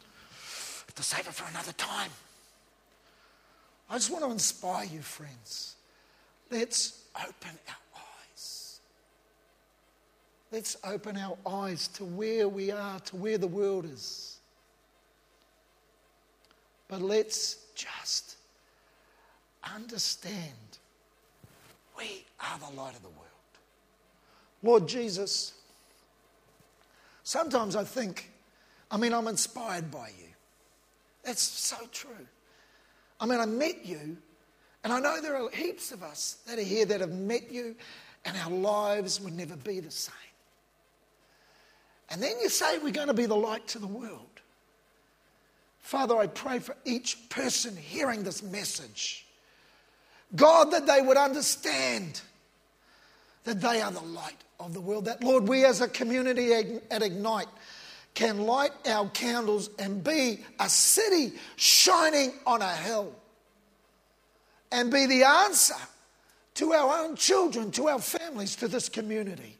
I 0.00 0.84
have 0.86 0.94
to 0.94 1.02
save 1.02 1.26
it 1.26 1.34
for 1.34 1.48
another 1.50 1.72
time. 1.72 2.10
I 3.90 3.94
just 3.94 4.10
want 4.10 4.24
to 4.24 4.30
inspire 4.30 4.84
you, 4.84 5.00
friends. 5.00 5.76
Let's 6.50 7.04
open 7.16 7.58
our 7.68 8.00
eyes. 8.32 8.80
Let's 10.52 10.76
open 10.84 11.16
our 11.16 11.36
eyes 11.46 11.88
to 11.88 12.04
where 12.04 12.48
we 12.48 12.70
are, 12.70 13.00
to 13.00 13.16
where 13.16 13.38
the 13.38 13.46
world 13.46 13.86
is. 13.86 14.38
But 16.88 17.02
let's 17.02 17.56
just 17.74 18.36
understand 19.74 20.42
we 21.96 22.24
are 22.40 22.58
the 22.58 22.76
light 22.80 22.94
of 22.94 23.02
the 23.02 23.08
world. 23.08 23.28
Lord 24.62 24.88
Jesus, 24.88 25.54
sometimes 27.22 27.76
I 27.76 27.84
think, 27.84 28.30
I 28.90 28.96
mean, 28.96 29.12
I'm 29.12 29.28
inspired 29.28 29.90
by 29.90 30.08
you. 30.18 30.28
That's 31.24 31.42
so 31.42 31.76
true. 31.92 32.26
I 33.20 33.26
mean, 33.26 33.40
I 33.40 33.46
met 33.46 33.84
you, 33.84 34.16
and 34.84 34.92
I 34.92 35.00
know 35.00 35.20
there 35.20 35.36
are 35.36 35.50
heaps 35.50 35.92
of 35.92 36.02
us 36.02 36.38
that 36.46 36.58
are 36.58 36.62
here 36.62 36.86
that 36.86 37.00
have 37.00 37.12
met 37.12 37.50
you, 37.50 37.74
and 38.24 38.36
our 38.36 38.50
lives 38.50 39.20
would 39.20 39.36
never 39.36 39.56
be 39.56 39.80
the 39.80 39.90
same. 39.90 40.14
And 42.10 42.22
then 42.22 42.38
you 42.40 42.48
say 42.48 42.78
we're 42.78 42.90
going 42.92 43.08
to 43.08 43.14
be 43.14 43.26
the 43.26 43.36
light 43.36 43.66
to 43.68 43.78
the 43.78 43.86
world. 43.86 44.40
Father, 45.80 46.16
I 46.16 46.26
pray 46.26 46.58
for 46.58 46.76
each 46.84 47.28
person 47.28 47.76
hearing 47.76 48.22
this 48.22 48.42
message. 48.42 49.26
God, 50.36 50.70
that 50.72 50.86
they 50.86 51.00
would 51.00 51.16
understand 51.16 52.20
that 53.44 53.60
they 53.60 53.80
are 53.80 53.90
the 53.90 54.00
light 54.00 54.36
of 54.60 54.74
the 54.74 54.80
world. 54.80 55.06
That, 55.06 55.24
Lord, 55.24 55.48
we 55.48 55.64
as 55.64 55.80
a 55.80 55.88
community 55.88 56.52
at 56.90 57.02
Ignite 57.02 57.48
can 58.14 58.46
light 58.46 58.72
our 58.86 59.08
candles 59.10 59.70
and 59.78 60.02
be 60.02 60.40
a 60.58 60.68
city 60.68 61.32
shining 61.56 62.32
on 62.46 62.62
a 62.62 62.74
hill 62.74 63.12
and 64.72 64.90
be 64.90 65.06
the 65.06 65.24
answer 65.24 65.76
to 66.54 66.72
our 66.72 67.04
own 67.04 67.14
children, 67.14 67.70
to 67.70 67.88
our 67.88 68.00
families, 68.00 68.56
to 68.56 68.68
this 68.68 68.88
community. 68.88 69.56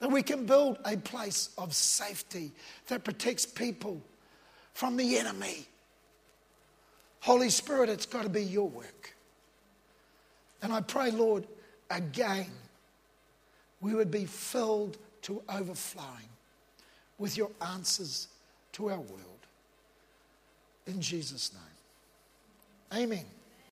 That 0.00 0.10
we 0.10 0.22
can 0.22 0.46
build 0.46 0.78
a 0.84 0.96
place 0.96 1.50
of 1.58 1.74
safety 1.74 2.52
that 2.86 3.02
protects 3.02 3.46
people 3.46 4.00
from 4.74 4.96
the 4.96 5.18
enemy. 5.18 5.66
Holy 7.20 7.50
Spirit, 7.50 7.88
it's 7.88 8.06
got 8.06 8.22
to 8.22 8.28
be 8.28 8.44
your 8.44 8.68
work. 8.68 9.14
And 10.62 10.72
I 10.72 10.82
pray, 10.82 11.10
Lord, 11.10 11.46
again, 11.90 12.50
we 13.80 13.94
would 13.94 14.10
be 14.10 14.24
filled 14.24 14.98
to 15.22 15.42
overflowing 15.48 16.28
with 17.18 17.36
your 17.36 17.50
answers 17.60 18.28
to 18.72 18.90
our 18.90 19.00
world. 19.00 19.46
In 20.86 21.00
Jesus' 21.00 21.52
name. 21.52 23.02
Amen. 23.02 23.24